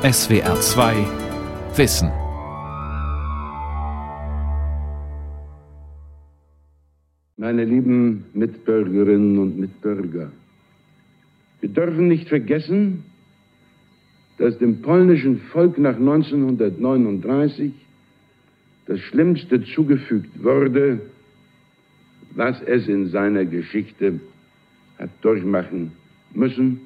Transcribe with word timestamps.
SWR 0.00 0.60
2 0.60 0.94
Wissen. 1.74 2.08
Meine 7.36 7.64
lieben 7.64 8.24
Mitbürgerinnen 8.32 9.38
und 9.38 9.58
Mitbürger, 9.58 10.30
wir 11.60 11.68
dürfen 11.70 12.06
nicht 12.06 12.28
vergessen, 12.28 13.02
dass 14.38 14.56
dem 14.58 14.82
polnischen 14.82 15.40
Volk 15.52 15.78
nach 15.78 15.96
1939 15.96 17.72
das 18.86 19.00
Schlimmste 19.00 19.64
zugefügt 19.64 20.44
wurde, 20.44 21.00
was 22.36 22.62
es 22.62 22.86
in 22.86 23.08
seiner 23.08 23.44
Geschichte 23.44 24.20
hat 24.96 25.10
durchmachen 25.22 25.90
müssen. 26.34 26.82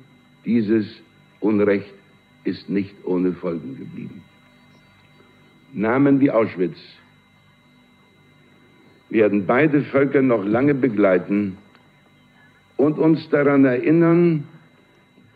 Dieses 0.47 0.87
Unrecht 1.41 1.93
ist 2.45 2.69
nicht 2.69 2.95
ohne 3.05 3.33
Folgen 3.33 3.77
geblieben. 3.79 4.23
Namen 5.73 6.21
wie 6.21 6.31
Auschwitz 6.31 6.77
werden 9.11 9.47
beide 9.47 9.83
Völker 9.83 10.23
noch 10.23 10.45
lange 10.45 10.75
begleiten 10.75 11.59
und 12.77 12.99
uns 12.99 13.29
daran 13.29 13.65
erinnern, 13.65 14.45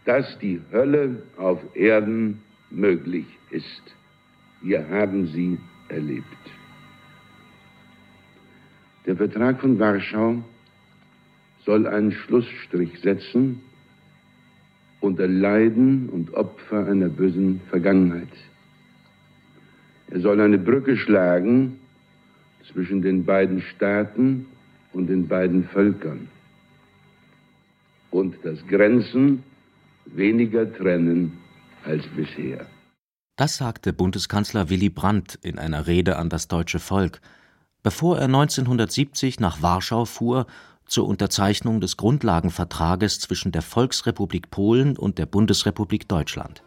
dass 0.04 0.38
die 0.38 0.60
Hölle 0.72 1.22
auf 1.36 1.60
Erden 1.74 2.42
möglich 2.70 3.26
ist. 3.50 3.82
Wir 4.62 4.88
haben 4.88 5.26
sie 5.28 5.58
erlebt. 5.88 6.24
Der 9.06 9.16
Vertrag 9.16 9.60
von 9.60 9.78
Warschau 9.78 10.42
soll 11.64 11.86
einen 11.86 12.12
Schlussstrich 12.12 12.98
setzen 13.00 13.60
unter 15.06 15.26
Leiden 15.26 16.08
und 16.10 16.34
Opfer 16.34 16.86
einer 16.86 17.08
bösen 17.08 17.60
Vergangenheit. 17.70 18.28
Er 20.08 20.20
soll 20.20 20.40
eine 20.40 20.58
Brücke 20.58 20.96
schlagen 20.96 21.78
zwischen 22.70 23.02
den 23.02 23.24
beiden 23.24 23.62
Staaten 23.62 24.46
und 24.92 25.06
den 25.08 25.26
beiden 25.28 25.64
Völkern 25.64 26.28
und 28.10 28.36
das 28.42 28.58
Grenzen 28.66 29.42
weniger 30.06 30.72
trennen 30.72 31.38
als 31.84 32.04
bisher. 32.16 32.66
Das 33.36 33.58
sagte 33.58 33.92
Bundeskanzler 33.92 34.70
Willy 34.70 34.88
Brandt 34.88 35.38
in 35.42 35.58
einer 35.58 35.86
Rede 35.86 36.16
an 36.16 36.30
das 36.30 36.48
deutsche 36.48 36.78
Volk, 36.78 37.20
bevor 37.82 38.16
er 38.18 38.24
1970 38.24 39.40
nach 39.40 39.60
Warschau 39.62 40.06
fuhr 40.06 40.46
zur 40.86 41.06
Unterzeichnung 41.06 41.80
des 41.80 41.96
Grundlagenvertrages 41.96 43.20
zwischen 43.20 43.52
der 43.52 43.62
Volksrepublik 43.62 44.50
Polen 44.50 44.96
und 44.96 45.18
der 45.18 45.26
Bundesrepublik 45.26 46.08
Deutschland. 46.08 46.62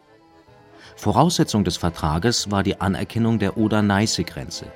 Voraussetzung 0.96 1.64
des 1.64 1.76
Vertrages 1.76 2.50
war 2.50 2.62
die 2.62 2.80
Anerkennung 2.80 3.38
der 3.38 3.56
Oder-Neiße-Grenze. 3.56 4.66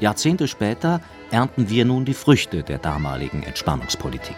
Jahrzehnte 0.00 0.48
später 0.48 1.00
ernten 1.30 1.68
wir 1.68 1.84
nun 1.84 2.04
die 2.04 2.14
Früchte 2.14 2.62
der 2.62 2.78
damaligen 2.78 3.42
Entspannungspolitik. 3.42 4.36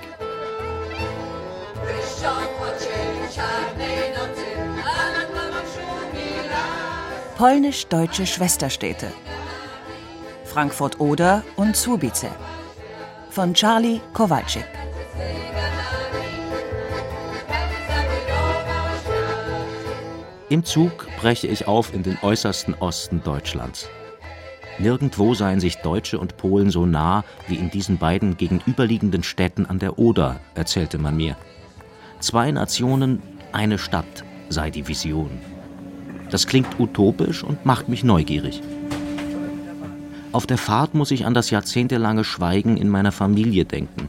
Polnisch-deutsche 7.37 8.27
Schwesterstädte 8.27 9.13
Frankfurt-Oder 10.45 11.43
und 11.57 11.77
Słubice 11.77 12.31
von 13.35 13.53
Charlie 13.53 14.01
Kowalczyk. 14.13 14.65
Im 20.49 20.65
Zug 20.65 21.09
breche 21.21 21.49
ich 21.49 21.67
auf 21.67 21.93
in 21.93 22.05
den 22.05 22.17
äußersten 22.23 22.75
Osten 22.75 23.23
Deutschlands. 23.25 23.89
Nirgendwo 24.79 25.35
seien 25.35 25.59
sich 25.59 25.79
Deutsche 25.79 26.21
und 26.21 26.37
Polen 26.37 26.71
so 26.71 26.87
nah 26.87 27.25
wie 27.49 27.57
in 27.57 27.71
diesen 27.71 27.99
beiden 27.99 28.37
gegenüberliegenden 28.37 29.25
Städten 29.25 29.67
an 29.67 29.81
der 29.81 29.99
Oder, 29.99 30.39
erzählte 30.55 30.99
man 30.99 31.17
mir. 31.17 31.37
Zwei 32.21 32.53
Nationen, 32.53 33.21
eine 33.51 33.79
Stadt 33.79 34.25
sei 34.49 34.71
die 34.71 34.87
Vision. 34.87 35.41
Das 36.31 36.47
klingt 36.47 36.79
utopisch 36.79 37.43
und 37.43 37.67
macht 37.67 37.89
mich 37.89 38.05
neugierig. 38.05 38.63
Auf 40.35 40.49
der 40.49 40.59
Fahrt 40.59 40.95
muss 40.95 41.13
ich 41.13 41.27
an 41.27 41.33
das 41.33 41.51
jahrzehntelange 41.51 42.25
Schweigen 42.25 42.77
in 42.77 42.89
meiner 42.89 43.13
Familie 43.13 43.65
denken. 43.65 44.09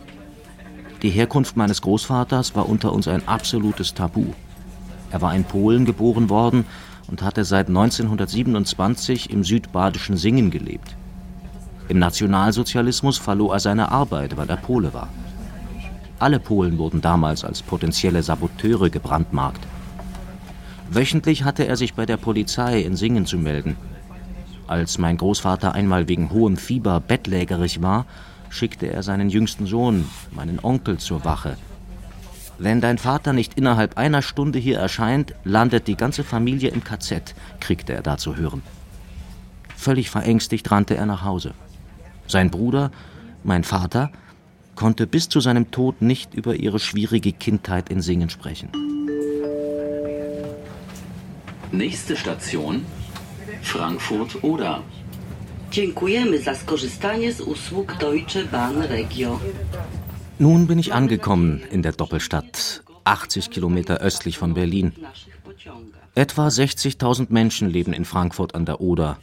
Die 1.04 1.12
Herkunft 1.12 1.56
meines 1.56 1.84
Großvaters 1.84 2.56
war 2.56 2.68
unter 2.68 2.94
uns 2.94 3.08
ein 3.08 3.28
absolutes 3.28 3.94
Tabu. 3.94 4.34
Er 5.12 5.22
war 5.22 5.36
in 5.36 5.44
Polen 5.44 5.86
geboren 5.86 6.32
worden 6.32 6.66
und 7.12 7.22
hatte 7.22 7.46
seit 7.46 7.68
1927 7.68 9.30
im 9.30 9.44
südbadischen 9.44 10.18
Singen 10.18 10.50
gelebt. 10.50 10.96
Im 11.90 12.00
Nationalsozialismus 12.00 13.20
verlor 13.20 13.54
er 13.54 13.60
seine 13.60 13.92
Arbeit, 13.92 14.36
weil 14.36 14.50
er 14.50 14.58
Pole 14.58 14.96
war. 14.96 15.10
Alle 16.18 16.40
Polen 16.40 16.80
wurden 16.80 17.02
damals 17.02 17.46
als 17.46 17.62
potenzielle 17.62 18.24
Saboteure 18.24 18.90
gebrandmarkt. 18.90 19.62
Wöchentlich 20.90 21.44
hatte 21.44 21.68
er 21.68 21.78
sich 21.78 21.94
bei 21.94 22.08
der 22.08 22.18
Polizei 22.18 22.82
in 22.82 22.96
Singen 22.96 23.28
zu 23.28 23.38
melden. 23.38 23.78
Als 24.68 24.98
mein 24.98 25.18
Großvater 25.18 25.74
einmal 25.74 26.08
wegen 26.08 26.32
hohem 26.32 26.58
Fieber 26.58 27.00
bettlägerig 27.00 27.82
war, 27.82 28.06
schickte 28.50 28.88
er 28.88 29.04
seinen 29.04 29.30
jüngsten 29.30 29.68
Sohn, 29.68 30.10
meinen 30.32 30.60
Onkel, 30.62 30.98
zur 30.98 31.24
Wache. 31.24 31.58
Wenn 32.58 32.82
dein 32.82 32.98
Vater 32.98 33.34
nicht 33.34 33.56
innerhalb 33.56 33.98
einer 33.98 34.22
Stunde 34.22 34.60
hier 34.60 34.80
erscheint, 34.80 35.36
landet 35.44 35.88
die 35.88 35.98
ganze 35.98 36.24
Familie 36.24 36.70
im 36.70 36.84
KZ, 36.84 37.36
kriegte 37.60 37.94
er 37.94 38.02
da 38.02 38.18
zu 38.18 38.38
hören. 38.38 38.64
Völlig 39.76 40.10
verängstigt 40.10 40.72
rannte 40.72 40.96
er 40.96 41.06
nach 41.06 41.24
Hause. 41.24 41.54
Sein 42.28 42.50
Bruder, 42.50 42.92
mein 43.44 43.64
Vater, 43.64 44.10
konnte 44.76 45.06
bis 45.06 45.30
zu 45.30 45.42
seinem 45.42 45.70
Tod 45.70 46.02
nicht 46.02 46.34
über 46.34 46.56
ihre 46.56 46.80
schwierige 46.80 47.34
Kindheit 47.34 47.90
in 47.90 48.02
Singen 48.02 48.30
sprechen. 48.30 48.70
Nächste 51.72 52.16
Station 52.16 52.86
Frankfurt 53.66 54.44
oder. 54.44 54.82
Dziękujemy 55.72 56.40
za 56.40 56.56
skorzystanie 56.56 57.34
z 57.34 57.42
usług 57.42 57.98
Deutsche 57.98 58.46
Bahn 58.46 58.82
Regio. 58.82 59.40
Nun 60.40 60.68
bin 60.68 60.80
ich 60.80 60.94
angekommen 60.94 61.62
in 61.72 61.82
der 61.82 61.92
Doppelstadt, 61.92 62.84
80 63.04 63.50
Kilometer 63.50 63.98
östlich 63.98 64.38
von 64.38 64.54
Berlin. 64.54 64.92
Etwa 66.16 66.48
60.000 66.48 67.28
Menschen 67.30 67.70
leben 67.70 67.94
in 67.94 68.06
Frankfurt 68.06 68.56
an 68.56 68.66
der 68.66 68.80
Oder, 68.82 69.18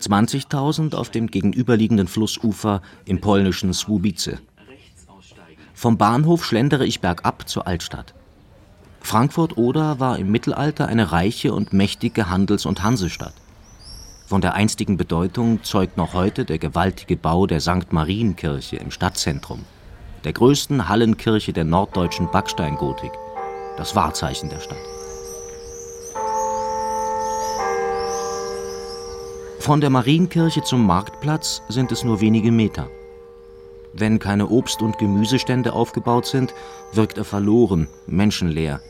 20.000 0.00 0.94
auf 0.94 1.10
dem 1.10 1.26
gegenüberliegenden 1.26 2.06
Flussufer 2.06 2.82
im 3.04 3.20
polnischen 3.20 3.72
Słubice. 3.72 4.38
Vom 5.74 5.96
Bahnhof 5.96 6.44
schlendere 6.44 6.86
ich 6.86 7.00
bergab 7.00 7.48
zur 7.48 7.66
Altstadt. 7.66 8.14
Frankfurt-Oder 9.00 9.98
war 9.98 10.18
im 10.18 10.30
Mittelalter 10.30 10.86
eine 10.86 11.10
reiche 11.10 11.54
und 11.54 11.72
mächtige 11.72 12.28
Handels- 12.28 12.66
und 12.66 12.82
Hansestadt. 12.82 13.34
Von 14.30 14.40
der 14.40 14.54
einstigen 14.54 14.96
Bedeutung 14.96 15.64
zeugt 15.64 15.96
noch 15.96 16.14
heute 16.14 16.44
der 16.44 16.58
gewaltige 16.58 17.16
Bau 17.16 17.48
der 17.48 17.58
St. 17.58 17.92
Marienkirche 17.92 18.76
im 18.76 18.92
Stadtzentrum, 18.92 19.64
der 20.22 20.32
größten 20.32 20.88
Hallenkirche 20.88 21.52
der 21.52 21.64
norddeutschen 21.64 22.30
Backsteingotik, 22.30 23.10
das 23.76 23.96
Wahrzeichen 23.96 24.48
der 24.48 24.60
Stadt. 24.60 24.78
Von 29.58 29.80
der 29.80 29.90
Marienkirche 29.90 30.62
zum 30.62 30.86
Marktplatz 30.86 31.62
sind 31.68 31.90
es 31.90 32.04
nur 32.04 32.20
wenige 32.20 32.52
Meter. 32.52 32.86
Wenn 33.94 34.20
keine 34.20 34.46
Obst- 34.46 34.80
und 34.80 34.96
Gemüsestände 34.98 35.72
aufgebaut 35.72 36.26
sind, 36.26 36.54
wirkt 36.92 37.18
er 37.18 37.24
verloren, 37.24 37.88
menschenleer. 38.06 38.80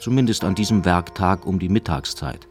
Zumindest 0.00 0.42
an 0.42 0.56
diesem 0.56 0.84
Werktag 0.84 1.46
um 1.46 1.60
die 1.60 1.68
Mittagszeit. 1.68 2.48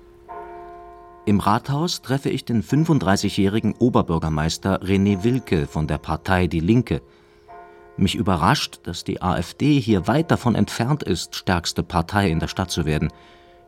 Im 1.23 1.39
Rathaus 1.39 2.01
treffe 2.01 2.29
ich 2.29 2.45
den 2.45 2.63
35-jährigen 2.63 3.75
Oberbürgermeister 3.75 4.81
René 4.81 5.23
Wilke 5.23 5.67
von 5.67 5.85
der 5.85 5.99
Partei 5.99 6.47
Die 6.47 6.59
Linke. 6.59 7.03
Mich 7.95 8.15
überrascht, 8.15 8.79
dass 8.83 9.03
die 9.03 9.21
AfD 9.21 9.79
hier 9.79 10.07
weit 10.07 10.31
davon 10.31 10.55
entfernt 10.55 11.03
ist, 11.03 11.35
stärkste 11.35 11.83
Partei 11.83 12.31
in 12.31 12.39
der 12.39 12.47
Stadt 12.47 12.71
zu 12.71 12.85
werden, 12.85 13.13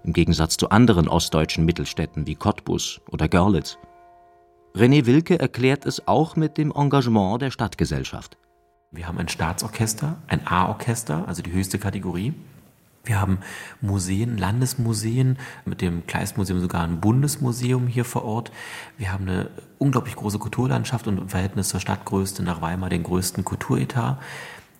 im 0.03 0.13
Gegensatz 0.13 0.57
zu 0.57 0.69
anderen 0.69 1.07
ostdeutschen 1.07 1.63
Mittelstädten 1.63 2.25
wie 2.25 2.33
Cottbus 2.33 3.01
oder 3.11 3.29
Görlitz. 3.29 3.77
René 4.75 5.05
Wilke 5.05 5.37
erklärt 5.37 5.85
es 5.85 6.07
auch 6.07 6.35
mit 6.35 6.57
dem 6.57 6.71
Engagement 6.71 7.43
der 7.43 7.51
Stadtgesellschaft. 7.51 8.35
Wir 8.89 9.07
haben 9.07 9.19
ein 9.19 9.27
Staatsorchester, 9.27 10.17
ein 10.25 10.47
A-Orchester, 10.47 11.27
also 11.27 11.43
die 11.43 11.51
höchste 11.51 11.77
Kategorie. 11.77 12.33
Wir 13.05 13.19
haben 13.19 13.39
Museen, 13.81 14.37
Landesmuseen, 14.37 15.37
mit 15.65 15.81
dem 15.81 16.07
Kleistmuseum 16.07 16.61
sogar 16.61 16.83
ein 16.83 17.01
Bundesmuseum 17.01 17.87
hier 17.87 18.05
vor 18.05 18.23
Ort. 18.23 18.51
Wir 18.97 19.11
haben 19.11 19.27
eine 19.27 19.49
unglaublich 19.77 20.15
große 20.15 20.39
Kulturlandschaft 20.39 21.07
und 21.07 21.17
im 21.17 21.27
Verhältnis 21.27 21.67
zur 21.67 21.81
Stadtgröße 21.81 22.41
nach 22.43 22.61
Weimar 22.61 22.89
den 22.89 23.03
größten 23.03 23.43
Kulturetat. 23.43 24.21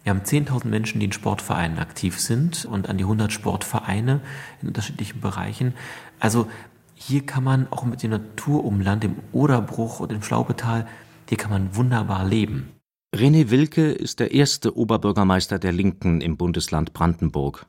Wir 0.03 0.09
haben 0.09 0.21
10.000 0.21 0.67
Menschen, 0.67 1.01
die 1.01 1.07
in 1.07 1.11
Sportvereinen 1.11 1.79
aktiv 1.79 2.17
sind 2.17 2.63
und 2.63 2.87
an 2.87 2.97
die 2.97 3.03
100 3.03 3.31
Sportvereine 3.31 4.21
in 4.61 4.69
unterschiedlichen 4.69 5.19
Bereichen. 5.19 5.73
Also 6.19 6.47
hier 6.95 7.25
kann 7.25 7.43
man 7.43 7.67
auch 7.71 7.83
mit 7.83 8.03
dem 8.03 8.11
Naturumland, 8.11 9.03
dem 9.03 9.17
Oderbruch 9.33 9.99
und 9.99 10.13
dem 10.13 10.23
Schlaubetal, 10.23 10.87
hier 11.27 11.37
kann 11.37 11.51
man 11.51 11.75
wunderbar 11.75 12.23
leben. 12.25 12.69
René 13.13 13.49
Wilke 13.49 13.91
ist 13.91 14.21
der 14.21 14.31
erste 14.31 14.77
Oberbürgermeister 14.77 15.59
der 15.59 15.73
Linken 15.73 16.21
im 16.21 16.37
Bundesland 16.37 16.93
Brandenburg. 16.93 17.65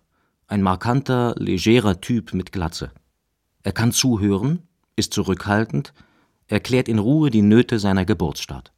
Ein 0.46 0.62
markanter, 0.62 1.34
legerer 1.38 2.00
Typ 2.00 2.34
mit 2.34 2.52
Glatze. 2.52 2.90
Er 3.62 3.72
kann 3.72 3.92
zuhören, 3.92 4.62
ist 4.94 5.14
zurückhaltend, 5.14 5.94
erklärt 6.48 6.88
in 6.88 6.98
Ruhe 6.98 7.30
die 7.30 7.42
Nöte 7.42 7.78
seiner 7.78 8.04
Geburtsstadt. 8.04 8.72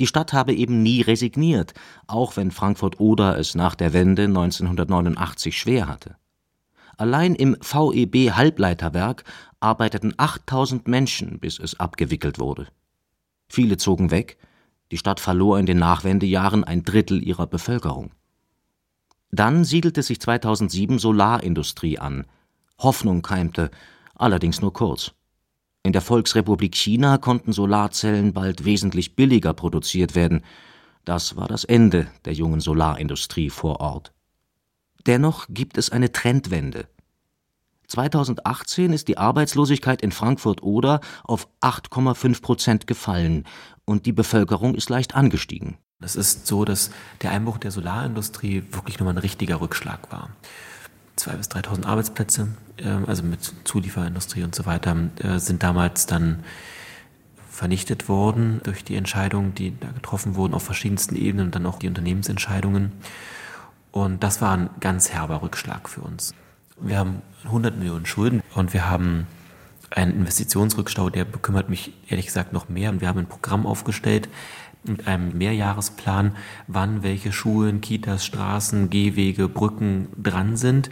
Die 0.00 0.08
Stadt 0.08 0.32
habe 0.32 0.52
eben 0.52 0.82
nie 0.82 1.02
resigniert, 1.02 1.74
auch 2.08 2.36
wenn 2.36 2.50
Frankfurt-Oder 2.50 3.38
es 3.38 3.54
nach 3.54 3.76
der 3.76 3.92
Wende 3.92 4.24
1989 4.24 5.56
schwer 5.56 5.86
hatte. 5.86 6.16
Allein 6.96 7.36
im 7.36 7.56
VEB 7.60 8.32
Halbleiterwerk 8.32 9.24
arbeiteten 9.60 10.14
8000 10.16 10.88
Menschen, 10.88 11.38
bis 11.38 11.60
es 11.60 11.78
abgewickelt 11.78 12.40
wurde. 12.40 12.66
Viele 13.48 13.76
zogen 13.76 14.10
weg, 14.10 14.38
die 14.90 14.98
Stadt 14.98 15.20
verlor 15.20 15.58
in 15.58 15.66
den 15.66 15.78
Nachwendejahren 15.78 16.64
ein 16.64 16.82
Drittel 16.82 17.22
ihrer 17.22 17.46
Bevölkerung. 17.46 18.10
Dann 19.34 19.64
siedelte 19.64 20.04
sich 20.04 20.20
2007 20.20 21.00
Solarindustrie 21.00 21.98
an. 21.98 22.24
Hoffnung 22.78 23.22
keimte, 23.22 23.72
allerdings 24.14 24.60
nur 24.60 24.72
kurz. 24.72 25.12
In 25.82 25.92
der 25.92 26.02
Volksrepublik 26.02 26.76
China 26.76 27.18
konnten 27.18 27.52
Solarzellen 27.52 28.32
bald 28.32 28.64
wesentlich 28.64 29.16
billiger 29.16 29.52
produziert 29.52 30.14
werden. 30.14 30.42
Das 31.04 31.34
war 31.34 31.48
das 31.48 31.64
Ende 31.64 32.06
der 32.24 32.32
jungen 32.32 32.60
Solarindustrie 32.60 33.50
vor 33.50 33.80
Ort. 33.80 34.12
Dennoch 35.06 35.46
gibt 35.48 35.78
es 35.78 35.90
eine 35.90 36.12
Trendwende. 36.12 36.86
2018 37.88 38.92
ist 38.92 39.08
die 39.08 39.18
Arbeitslosigkeit 39.18 40.00
in 40.00 40.12
Frankfurt-Oder 40.12 41.00
auf 41.24 41.48
8,5 41.60 42.40
Prozent 42.40 42.86
gefallen 42.86 43.44
und 43.84 44.06
die 44.06 44.12
Bevölkerung 44.12 44.76
ist 44.76 44.90
leicht 44.90 45.16
angestiegen. 45.16 45.76
Es 46.00 46.16
ist 46.16 46.46
so, 46.46 46.64
dass 46.64 46.90
der 47.22 47.30
Einbruch 47.30 47.58
der 47.58 47.70
Solarindustrie 47.70 48.64
wirklich 48.72 48.98
nur 48.98 49.06
mal 49.06 49.14
ein 49.14 49.18
richtiger 49.18 49.60
Rückschlag 49.60 50.10
war. 50.12 50.30
2.000 51.18 51.36
bis 51.36 51.48
3.000 51.48 51.86
Arbeitsplätze, 51.86 52.48
ähm, 52.78 53.04
also 53.06 53.22
mit 53.22 53.52
Zulieferindustrie 53.64 54.42
und 54.42 54.54
so 54.54 54.66
weiter, 54.66 54.96
äh, 55.22 55.38
sind 55.38 55.62
damals 55.62 56.06
dann 56.06 56.42
vernichtet 57.48 58.08
worden 58.08 58.60
durch 58.64 58.82
die 58.82 58.96
Entscheidungen, 58.96 59.54
die 59.54 59.78
da 59.78 59.88
getroffen 59.92 60.34
wurden 60.34 60.54
auf 60.54 60.64
verschiedensten 60.64 61.14
Ebenen 61.14 61.46
und 61.46 61.54
dann 61.54 61.66
auch 61.66 61.78
die 61.78 61.86
Unternehmensentscheidungen. 61.86 62.92
Und 63.92 64.24
das 64.24 64.42
war 64.42 64.56
ein 64.56 64.70
ganz 64.80 65.10
herber 65.10 65.40
Rückschlag 65.42 65.88
für 65.88 66.00
uns. 66.00 66.34
Wir 66.80 66.98
haben 66.98 67.22
100 67.44 67.76
Millionen 67.76 68.06
Schulden 68.06 68.42
und 68.56 68.72
wir 68.72 68.90
haben 68.90 69.28
einen 69.90 70.12
Investitionsrückstau, 70.12 71.10
der 71.10 71.24
bekümmert 71.24 71.68
mich 71.68 71.92
ehrlich 72.08 72.26
gesagt 72.26 72.52
noch 72.52 72.68
mehr. 72.68 72.90
Und 72.90 73.00
wir 73.00 73.06
haben 73.06 73.20
ein 73.20 73.28
Programm 73.28 73.66
aufgestellt 73.66 74.28
mit 74.88 75.06
einem 75.06 75.36
Mehrjahresplan, 75.36 76.36
wann 76.66 77.02
welche 77.02 77.32
Schulen, 77.32 77.80
Kitas, 77.80 78.24
Straßen, 78.24 78.90
Gehwege, 78.90 79.48
Brücken 79.48 80.08
dran 80.20 80.56
sind. 80.56 80.90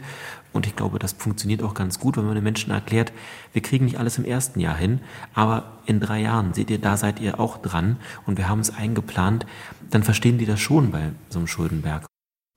Und 0.51 0.67
ich 0.67 0.75
glaube, 0.75 0.99
das 0.99 1.13
funktioniert 1.13 1.63
auch 1.63 1.73
ganz 1.73 1.99
gut, 1.99 2.15
wenn 2.15 2.25
man 2.25 2.35
den 2.35 2.43
Menschen 2.43 2.71
erklärt, 2.71 3.11
wir 3.53 3.61
kriegen 3.61 3.85
nicht 3.85 3.97
alles 3.97 4.17
im 4.17 4.25
ersten 4.25 4.59
Jahr 4.59 4.77
hin, 4.77 5.01
aber 5.33 5.79
in 5.85 5.99
drei 5.99 6.21
Jahren 6.21 6.53
seht 6.53 6.69
ihr, 6.69 6.79
da 6.79 6.95
seid 6.95 7.19
ihr 7.19 7.39
auch 7.39 7.57
dran 7.57 7.97
und 8.27 8.37
wir 8.37 8.47
haben 8.47 8.59
es 8.59 8.69
eingeplant, 8.69 9.47
dann 9.89 10.03
verstehen 10.03 10.37
die 10.37 10.45
das 10.45 10.59
schon 10.59 10.91
bei 10.91 11.11
so 11.29 11.39
einem 11.39 11.47
Schuldenberg. 11.47 12.05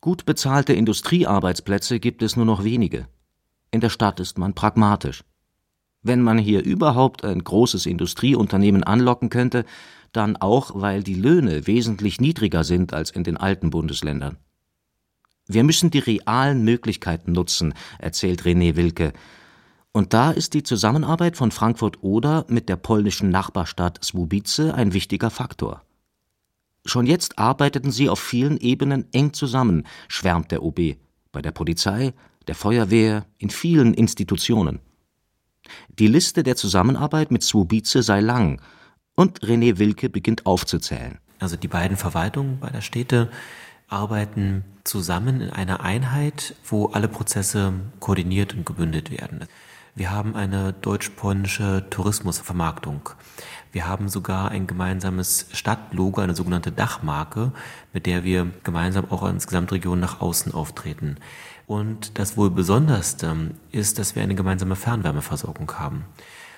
Gut 0.02 0.26
bezahlte 0.26 0.74
Industriearbeitsplätze 0.74 1.98
gibt 1.98 2.22
es 2.22 2.36
nur 2.36 2.44
noch 2.44 2.64
wenige. 2.64 3.08
In 3.70 3.80
der 3.80 3.90
Stadt 3.90 4.20
ist 4.20 4.38
man 4.38 4.54
pragmatisch. 4.54 5.24
Wenn 6.06 6.22
man 6.22 6.38
hier 6.38 6.62
überhaupt 6.62 7.24
ein 7.24 7.42
großes 7.42 7.84
Industrieunternehmen 7.84 8.84
anlocken 8.84 9.28
könnte, 9.28 9.64
dann 10.12 10.36
auch, 10.36 10.70
weil 10.74 11.02
die 11.02 11.16
Löhne 11.16 11.66
wesentlich 11.66 12.20
niedriger 12.20 12.62
sind 12.62 12.94
als 12.94 13.10
in 13.10 13.24
den 13.24 13.36
alten 13.36 13.70
Bundesländern. 13.70 14.36
Wir 15.48 15.64
müssen 15.64 15.90
die 15.90 15.98
realen 15.98 16.62
Möglichkeiten 16.62 17.32
nutzen, 17.32 17.74
erzählt 17.98 18.42
René 18.42 18.76
Wilke. 18.76 19.14
Und 19.90 20.14
da 20.14 20.30
ist 20.30 20.54
die 20.54 20.62
Zusammenarbeit 20.62 21.36
von 21.36 21.50
Frankfurt-Oder 21.50 22.44
mit 22.48 22.68
der 22.68 22.76
polnischen 22.76 23.30
Nachbarstadt 23.30 24.04
Słubice 24.04 24.72
ein 24.72 24.92
wichtiger 24.92 25.30
Faktor. 25.30 25.82
Schon 26.84 27.06
jetzt 27.06 27.36
arbeiteten 27.36 27.90
sie 27.90 28.08
auf 28.08 28.20
vielen 28.20 28.58
Ebenen 28.58 29.06
eng 29.12 29.32
zusammen, 29.32 29.82
schwärmt 30.06 30.52
der 30.52 30.62
OB, 30.62 30.98
bei 31.32 31.42
der 31.42 31.50
Polizei, 31.50 32.14
der 32.46 32.54
Feuerwehr, 32.54 33.26
in 33.38 33.50
vielen 33.50 33.92
Institutionen. 33.92 34.78
Die 35.98 36.08
Liste 36.08 36.42
der 36.42 36.56
Zusammenarbeit 36.56 37.30
mit 37.30 37.42
Słubice 37.42 38.02
sei 38.02 38.20
lang, 38.20 38.60
und 39.14 39.40
René 39.40 39.78
Wilke 39.78 40.10
beginnt 40.10 40.46
aufzuzählen. 40.46 41.18
Also 41.38 41.56
die 41.56 41.68
beiden 41.68 41.96
Verwaltungen 41.96 42.60
beider 42.60 42.82
Städte 42.82 43.30
arbeiten 43.88 44.64
zusammen 44.84 45.40
in 45.40 45.50
einer 45.50 45.80
Einheit, 45.80 46.54
wo 46.64 46.86
alle 46.86 47.08
Prozesse 47.08 47.72
koordiniert 48.00 48.54
und 48.54 48.66
gebündelt 48.66 49.10
werden. 49.10 49.46
Wir 49.98 50.10
haben 50.10 50.36
eine 50.36 50.74
deutsch-polnische 50.74 51.86
Tourismusvermarktung. 51.88 53.08
Wir 53.72 53.88
haben 53.88 54.10
sogar 54.10 54.50
ein 54.50 54.66
gemeinsames 54.66 55.46
Stadtlogo, 55.52 56.20
eine 56.20 56.36
sogenannte 56.36 56.70
Dachmarke, 56.70 57.50
mit 57.94 58.04
der 58.04 58.22
wir 58.22 58.46
gemeinsam 58.62 59.10
auch 59.10 59.22
als 59.22 59.46
Gesamtregion 59.46 59.98
nach 59.98 60.20
außen 60.20 60.52
auftreten. 60.52 61.16
Und 61.66 62.18
das 62.18 62.36
wohl 62.36 62.50
Besonderste 62.50 63.54
ist, 63.72 63.98
dass 63.98 64.14
wir 64.14 64.22
eine 64.22 64.34
gemeinsame 64.34 64.76
Fernwärmeversorgung 64.76 65.72
haben. 65.78 66.04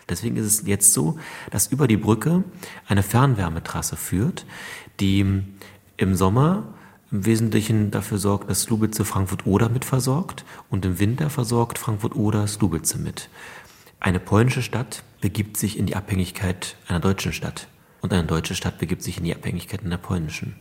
Deswegen 0.09 0.37
ist 0.37 0.47
es 0.47 0.67
jetzt 0.67 0.93
so, 0.93 1.17
dass 1.53 1.69
über 1.69 1.87
die 1.87 1.97
Brücke 1.97 2.43
eine 2.89 3.05
Fernwärmetrasse 3.05 3.95
führt, 3.95 4.47
die 4.99 5.45
im 5.97 6.15
Sommer 6.17 6.65
im 7.11 7.25
Wesentlichen 7.25 7.91
dafür 7.91 8.19
sorgt, 8.19 8.51
dass 8.51 8.63
Slubice 8.63 9.03
Frankfurt-Oder 9.03 9.69
mitversorgt 9.69 10.45
und 10.69 10.85
im 10.85 10.99
Winter 10.99 11.31
versorgt 11.31 11.79
Frankfurt-Oder 11.79 12.47
Slubice 12.47 12.97
mit. 12.97 13.29
Eine 14.01 14.21
polnische 14.21 14.63
Stadt 14.63 15.03
begibt 15.21 15.57
sich 15.57 15.79
in 15.79 15.87
die 15.87 15.97
Abhängigkeit 15.97 16.77
einer 16.87 17.01
deutschen 17.01 17.33
Stadt 17.33 17.69
und 18.01 18.13
eine 18.13 18.25
deutsche 18.25 18.55
Stadt 18.55 18.79
begibt 18.79 19.03
sich 19.03 19.19
in 19.19 19.25
die 19.25 19.35
Abhängigkeit 19.35 19.85
einer 19.85 19.99
polnischen. 19.99 20.57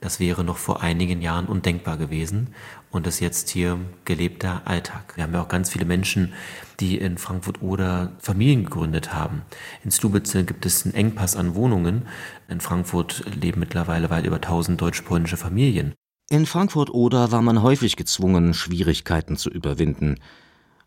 Das 0.00 0.18
wäre 0.18 0.44
noch 0.44 0.56
vor 0.56 0.82
einigen 0.82 1.20
Jahren 1.20 1.44
undenkbar 1.44 1.98
gewesen 1.98 2.54
und 2.90 3.06
ist 3.06 3.20
jetzt 3.20 3.50
hier 3.50 3.78
gelebter 4.06 4.62
Alltag. 4.64 5.12
Wir 5.14 5.24
haben 5.24 5.34
ja 5.34 5.42
auch 5.42 5.48
ganz 5.48 5.68
viele 5.68 5.84
Menschen, 5.84 6.32
die 6.80 6.96
in 6.96 7.18
Frankfurt 7.18 7.60
oder 7.60 8.12
Familien 8.18 8.64
gegründet 8.64 9.12
haben. 9.12 9.42
In 9.84 9.90
Slubice 9.90 10.46
gibt 10.46 10.64
es 10.64 10.86
einen 10.86 10.94
Engpass 10.94 11.36
an 11.36 11.54
Wohnungen. 11.54 12.06
In 12.50 12.60
Frankfurt 12.60 13.22
leben 13.40 13.60
mittlerweile 13.60 14.10
weit 14.10 14.26
über 14.26 14.36
1000 14.36 14.80
deutsch-polnische 14.80 15.36
Familien. 15.36 15.94
In 16.28 16.46
Frankfurt-Oder 16.46 17.30
war 17.30 17.42
man 17.42 17.62
häufig 17.62 17.94
gezwungen, 17.94 18.54
Schwierigkeiten 18.54 19.36
zu 19.36 19.50
überwinden. 19.50 20.16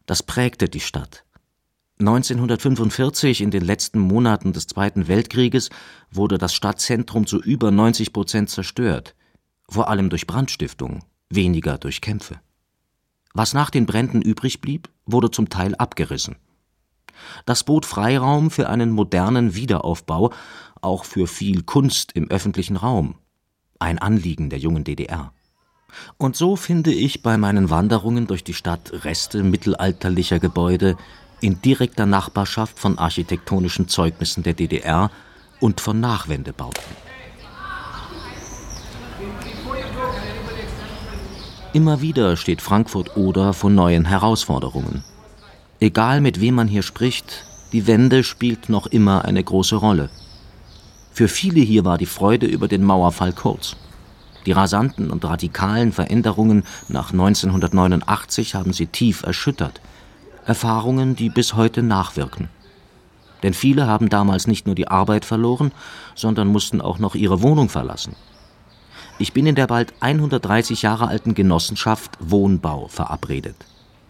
Das 0.05 0.23
prägte 0.23 0.67
die 0.67 0.81
Stadt. 0.81 1.23
1945, 1.99 3.39
in 3.39 3.49
den 3.49 3.63
letzten 3.63 3.99
Monaten 3.99 4.51
des 4.51 4.67
Zweiten 4.67 5.07
Weltkrieges, 5.07 5.69
wurde 6.11 6.37
das 6.37 6.53
Stadtzentrum 6.53 7.25
zu 7.25 7.41
über 7.41 7.71
90 7.71 8.11
Prozent 8.11 8.49
zerstört, 8.49 9.15
vor 9.69 9.89
allem 9.89 10.09
durch 10.09 10.27
Brandstiftung, 10.27 11.05
weniger 11.29 11.77
durch 11.77 12.01
Kämpfe. 12.01 12.41
Was 13.33 13.53
nach 13.53 13.69
den 13.69 13.85
Bränden 13.85 14.21
übrig 14.21 14.59
blieb, 14.59 14.89
wurde 15.05 15.31
zum 15.31 15.47
Teil 15.47 15.75
abgerissen. 15.75 16.35
Das 17.45 17.63
bot 17.63 17.85
Freiraum 17.85 18.51
für 18.51 18.69
einen 18.69 18.91
modernen 18.91 19.55
Wiederaufbau, 19.55 20.33
auch 20.83 21.05
für 21.05 21.27
viel 21.27 21.63
Kunst 21.63 22.11
im 22.13 22.29
öffentlichen 22.29 22.77
Raum, 22.77 23.15
ein 23.79 23.99
Anliegen 23.99 24.49
der 24.49 24.59
jungen 24.59 24.83
DDR. 24.83 25.33
Und 26.17 26.35
so 26.35 26.55
finde 26.55 26.91
ich 26.91 27.21
bei 27.21 27.37
meinen 27.37 27.69
Wanderungen 27.69 28.27
durch 28.27 28.43
die 28.43 28.53
Stadt 28.53 28.91
Reste 29.05 29.43
mittelalterlicher 29.43 30.39
Gebäude, 30.39 30.97
in 31.41 31.61
direkter 31.61 32.05
Nachbarschaft 32.05 32.79
von 32.79 32.97
architektonischen 32.97 33.87
Zeugnissen 33.89 34.43
der 34.43 34.53
DDR 34.53 35.11
und 35.59 35.81
von 35.81 35.99
Nachwendebauten. 35.99 36.83
Immer 41.73 42.01
wieder 42.01 42.37
steht 42.37 42.61
Frankfurt-Oder 42.61 43.53
vor 43.53 43.69
neuen 43.69 44.05
Herausforderungen. 44.05 45.03
Egal 45.79 46.21
mit 46.21 46.39
wem 46.39 46.55
man 46.55 46.67
hier 46.67 46.83
spricht, 46.83 47.45
die 47.73 47.87
Wende 47.87 48.23
spielt 48.23 48.69
noch 48.69 48.87
immer 48.87 49.25
eine 49.25 49.43
große 49.43 49.75
Rolle. 49.75 50.09
Für 51.13 51.27
viele 51.27 51.61
hier 51.61 51.85
war 51.85 51.97
die 51.97 52.05
Freude 52.05 52.47
über 52.47 52.67
den 52.67 52.83
Mauerfall 52.83 53.33
kurz. 53.33 53.75
Die 54.45 54.51
rasanten 54.51 55.09
und 55.11 55.23
radikalen 55.23 55.93
Veränderungen 55.93 56.63
nach 56.89 57.11
1989 57.11 58.55
haben 58.55 58.73
sie 58.73 58.87
tief 58.87 59.23
erschüttert– 59.23 59.79
Erfahrungen, 60.45 61.15
die 61.15 61.29
bis 61.29 61.53
heute 61.53 61.83
nachwirken. 61.83 62.49
Denn 63.43 63.53
viele 63.53 63.87
haben 63.87 64.09
damals 64.09 64.47
nicht 64.47 64.65
nur 64.65 64.75
die 64.75 64.87
Arbeit 64.87 65.25
verloren, 65.25 65.71
sondern 66.15 66.47
mussten 66.47 66.81
auch 66.81 66.99
noch 66.99 67.15
ihre 67.15 67.41
Wohnung 67.41 67.69
verlassen. 67.69 68.15
Ich 69.19 69.33
bin 69.33 69.45
in 69.45 69.55
der 69.55 69.67
bald 69.67 69.93
130 69.99 70.81
Jahre 70.81 71.07
alten 71.07 71.33
Genossenschaft 71.35 72.11
Wohnbau 72.19 72.87
verabredet. 72.87 73.55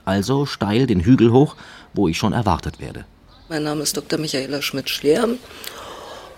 Also 0.05 0.45
steil 0.45 0.87
den 0.87 1.01
Hügel 1.01 1.31
hoch, 1.31 1.55
wo 1.93 2.07
ich 2.07 2.17
schon 2.17 2.33
erwartet 2.33 2.79
werde. 2.79 3.05
Mein 3.49 3.63
Name 3.63 3.83
ist 3.83 3.95
Dr. 3.97 4.19
Michaela 4.19 4.61
Schmidt-Schleer 4.61 5.27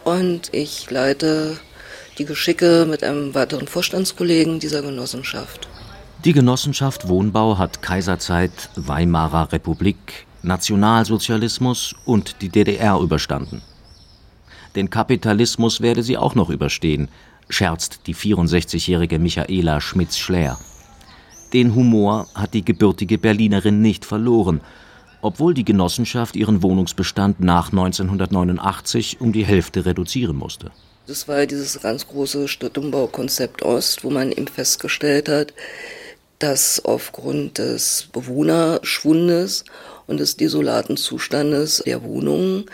und 0.06 0.54
ich 0.54 0.90
leite 0.90 1.58
die 2.18 2.26
Geschicke 2.26 2.88
mit 2.90 3.04
einem 3.04 3.36
weiteren 3.36 3.68
Vorstandskollegen 3.68 4.60
dieser 4.60 4.82
Genossenschaft. 4.82 5.68
Die 6.24 6.32
Genossenschaft 6.32 7.08
Wohnbau 7.10 7.58
hat 7.58 7.82
Kaiserzeit, 7.82 8.70
Weimarer 8.76 9.52
Republik, 9.52 10.26
Nationalsozialismus 10.44 11.96
und 12.06 12.42
die 12.42 12.50
DDR 12.50 13.00
überstanden. 13.00 13.62
Den 14.76 14.90
Kapitalismus 14.90 15.82
werde 15.82 16.04
sie 16.04 16.18
auch 16.18 16.36
noch 16.36 16.50
überstehen, 16.50 17.10
scherzt 17.50 18.02
die 18.08 18.16
64-jährige 18.16 19.20
Michaela 19.20 19.82
Schmitz-Schleer. 19.82 20.58
Den 21.54 21.74
Humor 21.76 22.28
hat 22.36 22.54
die 22.54 22.66
gebürtige 22.66 23.18
Berlinerin 23.18 23.82
nicht 23.82 24.06
verloren, 24.06 24.62
obwohl 25.26 25.56
die 25.56 25.66
Genossenschaft 25.66 26.36
ihren 26.36 26.62
Wohnungsbestand 26.62 27.40
nach 27.40 27.72
1989 27.72 29.20
um 29.20 29.34
die 29.34 29.44
Hälfte 29.44 29.86
reduzieren 29.86 30.36
musste. 30.36 30.72
Das 31.08 31.28
war 31.28 31.46
dieses 31.48 31.82
ganz 31.82 32.08
große 32.08 32.48
Stadtumbaukonzept 32.48 33.64
Ost, 33.64 34.04
wo 34.04 34.12
man 34.12 34.32
eben 34.32 34.48
festgestellt 34.48 35.28
hat, 35.28 35.54
dass 36.40 36.84
aufgrund 36.86 37.58
des 37.58 38.08
Bewohnerschwundes 38.14 39.66
und 40.08 40.20
des 40.20 40.38
desolaten 40.38 40.98
Zustandes 40.98 41.84
der 41.86 42.04
Wohnungen 42.04 42.66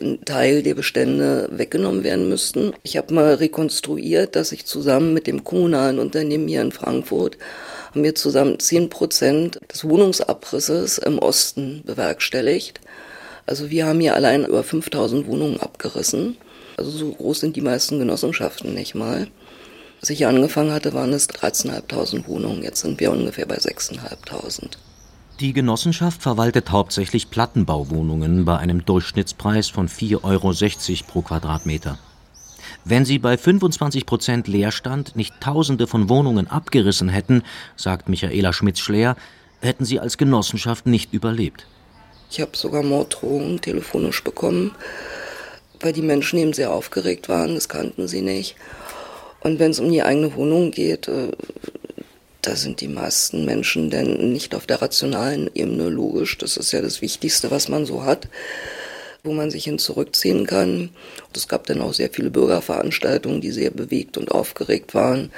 ein 0.00 0.24
Teil 0.24 0.62
der 0.62 0.74
Bestände 0.74 1.48
weggenommen 1.52 2.04
werden 2.04 2.28
müssten. 2.28 2.72
Ich 2.82 2.96
habe 2.96 3.14
mal 3.14 3.34
rekonstruiert, 3.34 4.36
dass 4.36 4.52
ich 4.52 4.66
zusammen 4.66 5.14
mit 5.14 5.26
dem 5.26 5.44
kommunalen 5.44 5.98
Unternehmen 5.98 6.48
hier 6.48 6.62
in 6.62 6.72
Frankfurt 6.72 7.38
haben 7.90 8.04
wir 8.04 8.14
zusammen 8.14 8.58
10 8.58 8.88
Prozent 8.88 9.60
des 9.70 9.84
Wohnungsabrisses 9.84 10.96
im 10.98 11.18
Osten 11.18 11.82
bewerkstelligt. 11.84 12.80
Also 13.44 13.70
wir 13.70 13.86
haben 13.86 14.00
hier 14.00 14.14
allein 14.14 14.46
über 14.46 14.64
5000 14.64 15.26
Wohnungen 15.26 15.60
abgerissen. 15.60 16.38
Also 16.78 16.90
so 16.90 17.12
groß 17.12 17.40
sind 17.40 17.54
die 17.56 17.60
meisten 17.60 17.98
Genossenschaften 17.98 18.72
nicht 18.72 18.94
mal. 18.94 19.28
Als 20.00 20.10
ich 20.10 20.18
hier 20.18 20.28
angefangen 20.30 20.72
hatte, 20.72 20.94
waren 20.94 21.12
es 21.12 21.28
13.500 21.28 22.26
Wohnungen. 22.26 22.62
Jetzt 22.62 22.80
sind 22.80 22.98
wir 22.98 23.12
ungefähr 23.12 23.46
bei 23.46 23.58
6.500. 23.58 24.78
Die 25.42 25.52
Genossenschaft 25.52 26.22
verwaltet 26.22 26.70
hauptsächlich 26.70 27.28
Plattenbauwohnungen 27.28 28.44
bei 28.44 28.58
einem 28.58 28.84
Durchschnittspreis 28.84 29.70
von 29.70 29.88
4,60 29.88 30.22
Euro 30.22 30.52
pro 31.08 31.22
Quadratmeter. 31.22 31.98
Wenn 32.84 33.04
sie 33.04 33.18
bei 33.18 33.36
25 33.36 34.06
Prozent 34.06 34.46
Leerstand 34.46 35.16
nicht 35.16 35.40
Tausende 35.40 35.88
von 35.88 36.08
Wohnungen 36.08 36.46
abgerissen 36.46 37.08
hätten, 37.08 37.42
sagt 37.74 38.08
Michaela 38.08 38.52
Schmitz-Schleer, 38.52 39.16
hätten 39.60 39.84
sie 39.84 39.98
als 39.98 40.16
Genossenschaft 40.16 40.86
nicht 40.86 41.12
überlebt. 41.12 41.66
Ich 42.30 42.40
habe 42.40 42.56
sogar 42.56 42.84
Morddrohungen 42.84 43.60
telefonisch 43.60 44.22
bekommen, 44.22 44.76
weil 45.80 45.92
die 45.92 46.02
Menschen 46.02 46.38
eben 46.38 46.52
sehr 46.52 46.70
aufgeregt 46.70 47.28
waren, 47.28 47.56
das 47.56 47.68
kannten 47.68 48.06
sie 48.06 48.22
nicht. 48.22 48.54
Und 49.40 49.58
wenn 49.58 49.72
es 49.72 49.80
um 49.80 49.90
die 49.90 50.04
eigene 50.04 50.36
Wohnung 50.36 50.70
geht, 50.70 51.08
äh, 51.08 51.32
da 52.42 52.56
sind 52.56 52.80
die 52.80 52.88
meisten 52.88 53.44
Menschen 53.44 53.90
denn 53.90 54.32
nicht 54.32 54.54
auf 54.54 54.66
der 54.66 54.82
rationalen 54.82 55.50
Ebene 55.54 55.88
logisch. 55.88 56.36
Das 56.38 56.56
ist 56.56 56.72
ja 56.72 56.82
das 56.82 57.00
Wichtigste, 57.00 57.50
was 57.50 57.68
man 57.68 57.86
so 57.86 58.04
hat 58.04 58.28
wo 59.24 59.32
man 59.32 59.50
sich 59.50 59.64
hin 59.64 59.78
zurückziehen 59.78 60.46
kann. 60.46 60.90
Und 61.26 61.36
es 61.36 61.46
gab 61.46 61.66
dann 61.66 61.80
auch 61.80 61.94
sehr 61.94 62.10
viele 62.10 62.30
Bürgerveranstaltungen, 62.30 63.40
die 63.40 63.52
sehr 63.52 63.70
bewegt 63.70 64.18
und 64.18 64.32
aufgeregt 64.32 64.94
waren. 64.94 65.30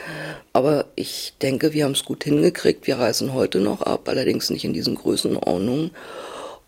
Aber 0.53 0.87
ich 0.95 1.35
denke, 1.43 1.73
wir 1.73 1.85
haben 1.85 1.93
es 1.93 2.05
gut 2.05 2.25
hingekriegt. 2.25 2.87
Wir 2.87 2.99
reisen 2.99 3.35
heute 3.35 3.61
noch 3.61 3.83
ab, 3.83 4.09
allerdings 4.09 4.51
nicht 4.51 4.65
in 4.65 4.73
diesen 4.73 4.95
Größenordnungen. 4.95 5.91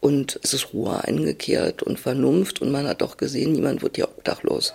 Und 0.01 0.39
es 0.43 0.53
ist 0.53 0.75
Ruhe 0.75 1.03
eingekehrt 1.05 1.83
und 1.83 1.99
Vernunft. 1.99 2.61
Und 2.61 2.71
man 2.71 2.87
hat 2.87 3.03
auch 3.03 3.17
gesehen, 3.17 3.53
niemand 3.53 3.83
wird 3.83 3.97
hier 3.97 4.09
obdachlos. 4.09 4.75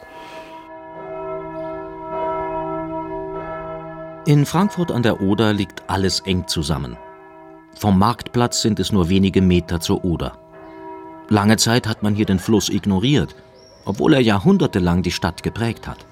In 4.27 4.45
Frankfurt 4.45 4.91
an 4.91 5.01
der 5.01 5.19
Oder 5.19 5.51
liegt 5.51 5.89
alles 5.89 6.19
eng 6.19 6.47
zusammen. 6.47 6.95
Vom 7.75 7.97
Marktplatz 7.97 8.61
sind 8.61 8.79
es 8.79 8.91
nur 8.91 9.09
wenige 9.09 9.41
Meter 9.41 9.79
zur 9.79 10.05
Oder. 10.05 10.37
Lange 11.29 11.57
Zeit 11.57 11.87
hat 11.87 12.03
man 12.03 12.13
hier 12.13 12.27
den 12.27 12.37
Fluss 12.37 12.69
ignoriert, 12.69 13.35
obwohl 13.83 14.13
er 14.13 14.21
jahrhundertelang 14.21 15.01
die 15.01 15.11
Stadt 15.11 15.41
geprägt 15.41 15.87
hat. 15.87 16.05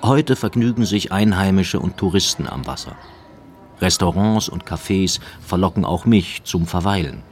Heute 0.00 0.36
vergnügen 0.36 0.84
sich 0.84 1.10
Einheimische 1.10 1.80
und 1.80 1.96
Touristen 1.96 2.46
am 2.46 2.68
Wasser. 2.68 2.94
Restaurants 3.80 4.48
und 4.48 4.64
Cafés 4.64 5.18
verlocken 5.40 5.84
auch 5.84 6.04
mich 6.04 6.44
zum 6.44 6.66
Verweilen. 6.66 7.24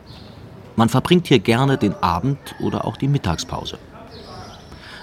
Man 0.75 0.89
verbringt 0.89 1.29
hier 1.29 1.39
gerne 1.39 1.79
den 1.79 1.95
Abend 1.95 2.57
oder 2.59 2.85
auch 2.85 2.97
die 2.97 3.09
Mittagspause. 3.09 3.79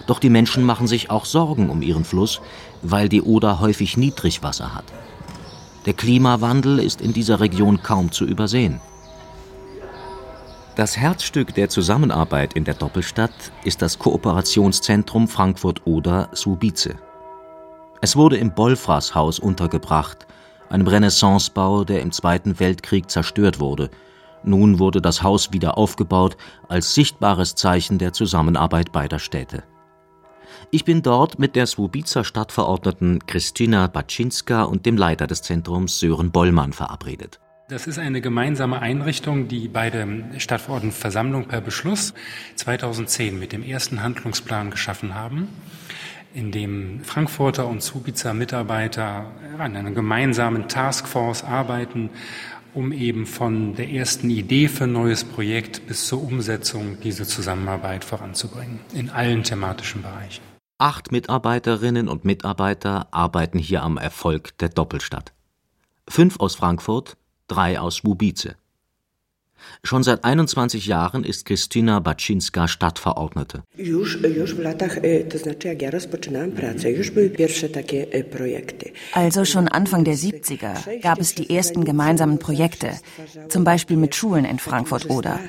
Doch 0.08 0.20
die 0.20 0.30
Menschen 0.30 0.64
machen 0.64 0.88
sich 0.88 1.12
auch 1.12 1.26
Sorgen 1.26 1.70
um 1.70 1.82
ihren 1.82 2.06
Fluss, 2.06 2.42
weil 2.82 3.10
die 3.10 3.22
Oder 3.22 3.60
häufig 3.60 3.98
Niedrigwasser 3.98 4.74
hat. 4.74 4.86
Der 5.86 5.94
Klimawandel 5.94 6.80
ist 6.80 7.02
in 7.02 7.14
dieser 7.14 7.40
Region 7.40 7.84
kaum 7.84 8.12
zu 8.12 8.26
übersehen. 8.26 8.82
Das 10.76 10.96
Herzstück 10.96 11.56
der 11.56 11.70
Zusammenarbeit 11.70 12.54
in 12.54 12.64
der 12.64 12.76
Doppelstadt 12.76 13.32
ist 13.64 13.82
das 13.82 13.98
Kooperationszentrum 13.98 15.28
Frankfurt-Oder 15.28 16.30
Subice. 16.34 16.96
Es 18.00 18.16
wurde 18.16 18.38
im 18.38 18.54
Bolfras-Haus 18.54 19.40
untergebracht, 19.40 20.28
einem 20.70 20.88
Renaissancebau, 20.88 21.84
der 21.84 22.02
im 22.02 22.12
Zweiten 22.12 22.60
Weltkrieg 22.60 23.10
zerstört 23.10 23.60
wurde. 23.60 23.90
Nun 24.44 24.78
wurde 24.78 25.02
das 25.02 25.24
Haus 25.24 25.52
wieder 25.52 25.78
aufgebaut 25.78 26.38
als 26.68 26.94
sichtbares 26.94 27.56
Zeichen 27.56 27.98
der 27.98 28.14
Zusammenarbeit 28.14 28.92
beider 28.92 29.20
Städte. 29.20 29.64
Ich 30.72 30.86
bin 30.86 31.02
dort 31.02 31.40
mit 31.40 31.56
der 31.56 31.66
Swubizer 31.66 32.24
Stadtverordneten 32.24 33.26
Christina 33.26 33.88
Baczynska 33.88 34.64
und 34.64 34.86
dem 34.86 34.98
Leiter 34.98 35.28
des 35.28 35.42
Zentrums 35.42 36.00
Sören 36.00 36.32
Bollmann 36.32 36.74
verabredet. 36.74 37.40
Das 37.70 37.86
ist 37.86 38.00
eine 38.00 38.22
gemeinsame 38.22 38.80
Einrichtung, 38.80 39.50
die 39.50 39.68
beide 39.68 40.08
Stadtverordnetenversammlung 40.38 41.50
per 41.50 41.60
Beschluss 41.60 42.14
2010 42.56 43.38
mit 43.38 43.52
dem 43.52 43.62
ersten 43.62 44.02
Handlungsplan 44.02 44.72
geschaffen 44.72 45.16
haben, 45.16 45.50
in 46.34 46.54
dem 46.54 47.04
Frankfurter 47.04 47.68
und 47.68 47.82
Zubizer 47.82 48.34
Mitarbeiter 48.34 49.32
an 49.58 49.76
einer 49.76 49.92
gemeinsamen 49.92 50.70
Taskforce 50.70 51.44
arbeiten, 51.44 52.10
um 52.78 52.92
eben 52.92 53.26
von 53.26 53.74
der 53.74 53.90
ersten 53.90 54.30
Idee 54.30 54.68
für 54.68 54.84
ein 54.84 54.92
neues 54.92 55.24
Projekt 55.24 55.88
bis 55.88 56.06
zur 56.06 56.22
Umsetzung 56.24 57.00
diese 57.02 57.26
Zusammenarbeit 57.26 58.06
voranzubringen, 58.06 58.80
in 58.94 59.10
allen 59.10 59.42
thematischen 59.42 60.04
Bereichen. 60.04 60.44
Acht 60.78 61.12
Mitarbeiterinnen 61.12 62.08
und 62.08 62.24
Mitarbeiter 62.24 63.08
arbeiten 63.10 63.58
hier 63.58 63.82
am 63.82 63.98
Erfolg 63.98 64.56
der 64.60 64.70
Doppelstadt. 64.70 65.34
Fünf 66.08 66.40
aus 66.40 66.54
Frankfurt, 66.54 67.18
drei 67.48 67.80
aus 67.80 68.06
Wubice. 68.06 68.56
Schon 69.84 70.04
seit 70.04 70.24
21 70.24 70.86
Jahren 70.86 71.24
ist 71.24 71.46
Krystyna 71.46 72.00
Baczynska 72.00 72.68
Stadtverordnete. 72.68 73.64
Also 79.14 79.46
schon 79.46 79.68
Anfang 79.68 80.04
der 80.04 80.16
70er 80.16 81.02
gab 81.02 81.20
es 81.20 81.36
die 81.36 81.50
ersten 81.56 81.86
gemeinsamen 81.86 82.40
Projekte, 82.40 82.92
zum 83.50 83.64
Beispiel 83.64 83.98
mit 83.98 84.16
Schulen 84.16 84.46
in 84.46 84.60
Frankfurt-Oder. 84.60 85.40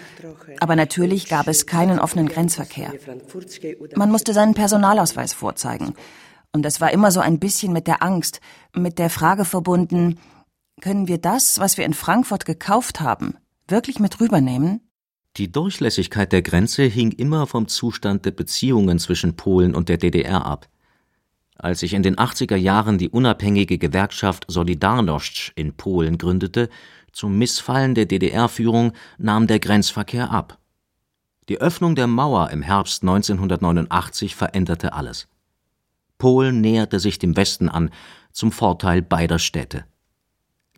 Aber 0.61 0.77
natürlich 0.77 1.29
gab 1.29 1.49
es 1.49 1.67
keinen 1.67 1.99
offenen 1.99 2.29
Grenzverkehr. 2.29 2.93
Man 3.97 4.11
musste 4.11 4.33
seinen 4.33 4.55
Personalausweis 4.55 5.33
vorzeigen. 5.33 5.95
Und 6.53 6.65
es 6.65 6.81
war 6.81 6.93
immer 6.93 7.11
so 7.11 7.21
ein 7.21 7.39
bisschen 7.39 7.73
mit 7.73 7.87
der 7.87 8.03
Angst, 8.03 8.41
mit 8.75 8.99
der 8.99 9.11
Frage 9.11 9.45
verbunden, 9.45 10.19
können 10.81 11.09
wir 11.09 11.19
das, 11.19 11.59
was 11.59 11.77
wir 11.77 11.85
in 11.85 11.95
Frankfurt 11.95 12.45
gekauft 12.45 13.01
haben, 13.01 13.35
wirklich 13.71 14.01
mit 14.01 14.21
rübernehmen? 14.21 14.81
Die 15.37 15.53
Durchlässigkeit 15.53 16.33
der 16.33 16.43
Grenze 16.43 16.85
hing 16.85 17.13
immer 17.13 17.47
vom 17.47 17.69
Zustand 17.69 18.25
der 18.25 18.33
Beziehungen 18.33 18.99
zwischen 18.99 19.37
Polen 19.37 19.75
und 19.75 19.89
der 19.89 19.99
DDR 19.99 20.45
ab. 20.45 20.69
Als 21.57 21.81
sich 21.81 21.93
in 21.93 22.03
den 22.03 22.17
80er 22.17 22.57
Jahren 22.57 22.99
die 22.99 23.09
unabhängige 23.09 23.79
Gewerkschaft 23.79 24.47
Solidarność 24.49 25.53
in 25.55 25.75
Polen 25.75 26.19
gründete, 26.19 26.69
zum 27.13 27.37
Missfallen 27.39 27.95
der 27.95 28.07
DDR-Führung 28.07 28.93
nahm 29.19 29.47
der 29.47 29.59
Grenzverkehr 29.59 30.31
ab. 30.31 30.59
Die 31.49 31.61
Öffnung 31.61 31.95
der 31.95 32.07
Mauer 32.07 32.51
im 32.51 32.63
Herbst 32.63 33.03
1989 33.03 34.37
veränderte 34.37 34.93
alles. 34.93 35.29
Polen 36.19 36.61
näherte 36.61 37.01
sich 37.01 37.19
dem 37.19 37.37
Westen 37.37 37.69
an, 37.69 37.91
zum 38.33 38.53
Vorteil 38.53 39.03
beider 39.03 39.39
Städte. 39.39 39.85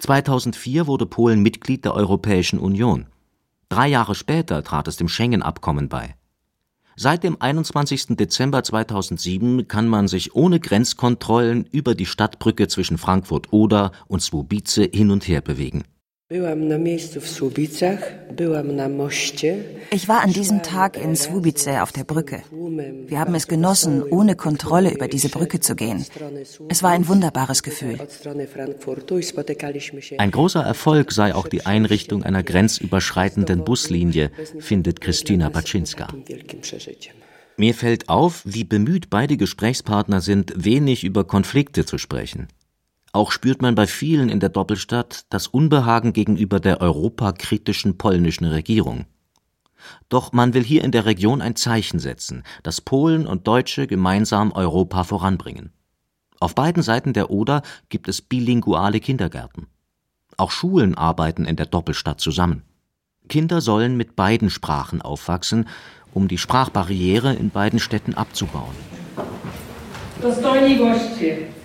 2004 0.00 0.86
wurde 0.86 1.06
Polen 1.06 1.42
Mitglied 1.42 1.84
der 1.84 1.94
Europäischen 1.94 2.58
Union. 2.58 3.06
Drei 3.68 3.86
Jahre 3.88 4.14
später 4.14 4.64
trat 4.64 4.88
es 4.88 4.96
dem 4.96 5.08
Schengen-Abkommen 5.08 5.88
bei. 5.88 6.16
Seit 6.96 7.22
dem 7.22 7.40
21. 7.40 8.16
Dezember 8.16 8.62
2007 8.62 9.68
kann 9.68 9.88
man 9.88 10.08
sich 10.08 10.34
ohne 10.34 10.58
Grenzkontrollen 10.58 11.64
über 11.70 11.94
die 11.94 12.06
Stadtbrücke 12.06 12.68
zwischen 12.68 12.98
Frankfurt-Oder 12.98 13.92
und 14.08 14.20
Słubice 14.20 14.90
hin 14.92 15.10
und 15.10 15.26
her 15.28 15.40
bewegen. 15.40 15.84
Ich 16.32 16.38
war 20.08 20.20
an 20.20 20.32
diesem 20.32 20.62
Tag 20.62 20.96
in 20.96 21.16
Słubice 21.16 21.82
auf 21.82 21.90
der 21.90 22.04
Brücke. 22.04 22.44
Wir 23.08 23.18
haben 23.18 23.34
es 23.34 23.48
genossen, 23.48 24.04
ohne 24.04 24.36
Kontrolle 24.36 24.94
über 24.94 25.08
diese 25.08 25.28
Brücke 25.28 25.58
zu 25.58 25.74
gehen. 25.74 26.06
Es 26.68 26.84
war 26.84 26.92
ein 26.92 27.08
wunderbares 27.08 27.64
Gefühl. 27.64 27.98
Ein 30.18 30.30
großer 30.30 30.62
Erfolg 30.62 31.10
sei 31.10 31.34
auch 31.34 31.48
die 31.48 31.66
Einrichtung 31.66 32.22
einer 32.22 32.44
grenzüberschreitenden 32.44 33.64
Buslinie, 33.64 34.30
findet 34.60 35.00
Christina 35.00 35.48
Baczynska. 35.48 36.06
Mir 37.56 37.74
fällt 37.74 38.08
auf, 38.08 38.42
wie 38.44 38.62
bemüht 38.62 39.10
beide 39.10 39.36
Gesprächspartner 39.36 40.20
sind, 40.20 40.52
wenig 40.54 41.02
über 41.02 41.24
Konflikte 41.24 41.84
zu 41.84 41.98
sprechen. 41.98 42.46
Auch 43.12 43.32
spürt 43.32 43.60
man 43.60 43.74
bei 43.74 43.86
vielen 43.86 44.28
in 44.28 44.38
der 44.38 44.50
Doppelstadt 44.50 45.24
das 45.30 45.48
Unbehagen 45.48 46.12
gegenüber 46.12 46.60
der 46.60 46.80
europakritischen 46.80 47.98
polnischen 47.98 48.46
Regierung. 48.46 49.06
Doch 50.08 50.32
man 50.32 50.54
will 50.54 50.62
hier 50.62 50.84
in 50.84 50.92
der 50.92 51.06
Region 51.06 51.42
ein 51.42 51.56
Zeichen 51.56 51.98
setzen, 51.98 52.44
dass 52.62 52.80
Polen 52.80 53.26
und 53.26 53.48
Deutsche 53.48 53.86
gemeinsam 53.86 54.52
Europa 54.52 55.04
voranbringen. 55.04 55.72
Auf 56.38 56.54
beiden 56.54 56.82
Seiten 56.82 57.12
der 57.12 57.30
Oder 57.30 57.62
gibt 57.88 58.08
es 58.08 58.22
bilinguale 58.22 59.00
Kindergärten. 59.00 59.66
Auch 60.36 60.50
Schulen 60.50 60.94
arbeiten 60.94 61.44
in 61.44 61.56
der 61.56 61.66
Doppelstadt 61.66 62.20
zusammen. 62.20 62.62
Kinder 63.28 63.60
sollen 63.60 63.96
mit 63.96 64.16
beiden 64.16 64.50
Sprachen 64.50 65.02
aufwachsen, 65.02 65.68
um 66.14 66.28
die 66.28 66.38
Sprachbarriere 66.38 67.34
in 67.34 67.50
beiden 67.50 67.78
Städten 67.78 68.14
abzubauen. 68.14 68.74
Dostojni 70.22 70.76
goście. 70.76 71.59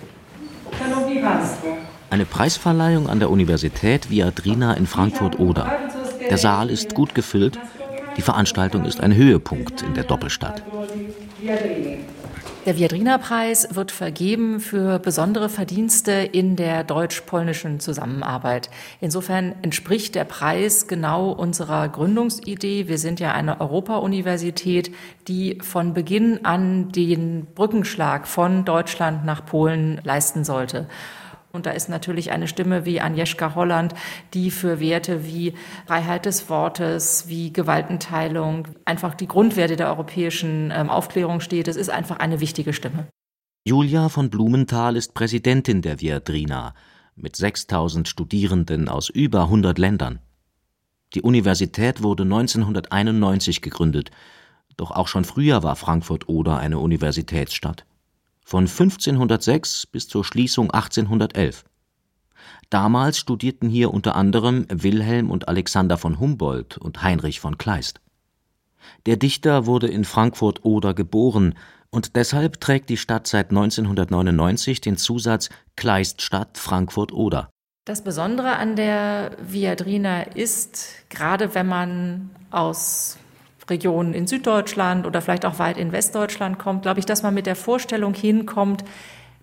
Eine 2.10 2.24
Preisverleihung 2.24 3.08
an 3.08 3.18
der 3.18 3.30
Universität 3.30 4.10
Viadrina 4.10 4.74
in 4.74 4.86
Frankfurt-Oder. 4.86 5.78
Der 6.28 6.38
Saal 6.38 6.70
ist 6.70 6.94
gut 6.94 7.14
gefüllt. 7.14 7.58
Die 8.16 8.22
Veranstaltung 8.22 8.84
ist 8.84 9.00
ein 9.00 9.14
Höhepunkt 9.14 9.82
in 9.82 9.94
der 9.94 10.04
Doppelstadt. 10.04 10.62
Der 12.66 12.76
Viadrina-Preis 12.76 13.76
wird 13.76 13.92
vergeben 13.92 14.58
für 14.58 14.98
besondere 14.98 15.48
Verdienste 15.48 16.10
in 16.10 16.56
der 16.56 16.82
deutsch-polnischen 16.82 17.78
Zusammenarbeit. 17.78 18.70
Insofern 19.00 19.54
entspricht 19.62 20.16
der 20.16 20.24
Preis 20.24 20.88
genau 20.88 21.30
unserer 21.30 21.88
Gründungsidee. 21.88 22.88
Wir 22.88 22.98
sind 22.98 23.20
ja 23.20 23.30
eine 23.30 23.60
Europa-Universität, 23.60 24.90
die 25.28 25.58
von 25.62 25.94
Beginn 25.94 26.44
an 26.44 26.90
den 26.90 27.46
Brückenschlag 27.54 28.26
von 28.26 28.64
Deutschland 28.64 29.24
nach 29.24 29.46
Polen 29.46 30.00
leisten 30.02 30.42
sollte. 30.42 30.88
Und 31.56 31.66
da 31.66 31.70
ist 31.70 31.88
natürlich 31.88 32.30
eine 32.30 32.46
Stimme 32.46 32.84
wie 32.84 33.00
Agnieszka 33.00 33.54
Holland, 33.54 33.94
die 34.34 34.50
für 34.50 34.78
Werte 34.78 35.26
wie 35.26 35.54
Freiheit 35.86 36.26
des 36.26 36.48
Wortes, 36.48 37.24
wie 37.28 37.52
Gewaltenteilung, 37.52 38.68
einfach 38.84 39.14
die 39.14 39.26
Grundwerte 39.26 39.76
der 39.76 39.88
europäischen 39.88 40.70
ähm, 40.72 40.90
Aufklärung 40.90 41.40
steht. 41.40 41.66
Es 41.66 41.76
ist 41.76 41.88
einfach 41.88 42.18
eine 42.18 42.40
wichtige 42.40 42.72
Stimme. 42.72 43.08
Julia 43.64 44.08
von 44.10 44.30
Blumenthal 44.30 44.96
ist 44.96 45.14
Präsidentin 45.14 45.82
der 45.82 46.00
Viadrina 46.00 46.74
mit 47.16 47.34
6000 47.34 48.06
Studierenden 48.06 48.88
aus 48.88 49.08
über 49.08 49.44
100 49.44 49.78
Ländern. 49.78 50.20
Die 51.14 51.22
Universität 51.22 52.02
wurde 52.02 52.24
1991 52.24 53.62
gegründet, 53.62 54.10
doch 54.76 54.90
auch 54.90 55.08
schon 55.08 55.24
früher 55.24 55.62
war 55.62 55.74
Frankfurt 55.74 56.28
Oder 56.28 56.58
eine 56.58 56.78
Universitätsstadt 56.78 57.86
von 58.46 58.68
1506 58.68 59.86
bis 59.86 60.06
zur 60.06 60.24
Schließung 60.24 60.70
1811. 60.70 61.64
Damals 62.70 63.18
studierten 63.18 63.68
hier 63.68 63.92
unter 63.92 64.14
anderem 64.14 64.66
Wilhelm 64.70 65.32
und 65.32 65.48
Alexander 65.48 65.98
von 65.98 66.20
Humboldt 66.20 66.78
und 66.78 67.02
Heinrich 67.02 67.40
von 67.40 67.58
Kleist. 67.58 68.00
Der 69.06 69.16
Dichter 69.16 69.66
wurde 69.66 69.88
in 69.88 70.04
Frankfurt 70.04 70.64
Oder 70.64 70.94
geboren 70.94 71.54
und 71.90 72.14
deshalb 72.14 72.60
trägt 72.60 72.88
die 72.88 72.96
Stadt 72.96 73.26
seit 73.26 73.50
1999 73.50 74.80
den 74.80 74.96
Zusatz 74.96 75.48
Kleiststadt 75.74 76.56
Frankfurt 76.56 77.12
Oder. 77.12 77.50
Das 77.84 78.04
Besondere 78.04 78.56
an 78.56 78.76
der 78.76 79.32
Viadrina 79.44 80.22
ist, 80.22 80.86
gerade 81.08 81.56
wenn 81.56 81.66
man 81.66 82.30
aus 82.52 83.18
Regionen 83.68 84.14
in 84.14 84.26
Süddeutschland 84.26 85.06
oder 85.06 85.20
vielleicht 85.20 85.44
auch 85.44 85.58
weit 85.58 85.78
in 85.78 85.92
Westdeutschland 85.92 86.58
kommt, 86.58 86.82
glaube 86.82 87.00
ich, 87.00 87.06
dass 87.06 87.22
man 87.22 87.34
mit 87.34 87.46
der 87.46 87.56
Vorstellung 87.56 88.14
hinkommt, 88.14 88.84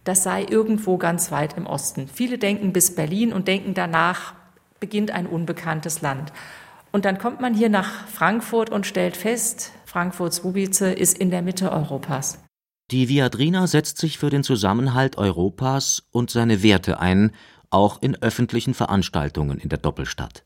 das 0.03 0.23
sei 0.23 0.45
irgendwo 0.49 0.97
ganz 0.97 1.31
weit 1.31 1.57
im 1.57 1.65
Osten. 1.65 2.07
Viele 2.07 2.37
denken 2.37 2.73
bis 2.73 2.95
Berlin 2.95 3.33
und 3.33 3.47
denken 3.47 3.73
danach 3.73 4.33
beginnt 4.79 5.11
ein 5.11 5.27
unbekanntes 5.27 6.01
Land. 6.01 6.33
Und 6.91 7.05
dann 7.05 7.17
kommt 7.17 7.41
man 7.41 7.53
hier 7.53 7.69
nach 7.69 8.07
Frankfurt 8.07 8.69
und 8.69 8.85
stellt 8.85 9.17
fest, 9.17 9.71
Frankfurt-Słubice 9.85 10.93
ist 10.93 11.17
in 11.17 11.31
der 11.31 11.41
Mitte 11.41 11.71
Europas. 11.71 12.39
Die 12.91 13.09
Viadrina 13.09 13.65
setzt 13.65 13.97
sich 13.97 14.17
für 14.17 14.29
den 14.29 14.43
Zusammenhalt 14.43 15.17
Europas 15.17 16.03
und 16.11 16.29
seine 16.29 16.61
Werte 16.61 16.99
ein, 16.99 17.31
auch 17.69 18.01
in 18.01 18.21
öffentlichen 18.21 18.73
Veranstaltungen 18.73 19.57
in 19.57 19.69
der 19.69 19.79
Doppelstadt. 19.79 20.43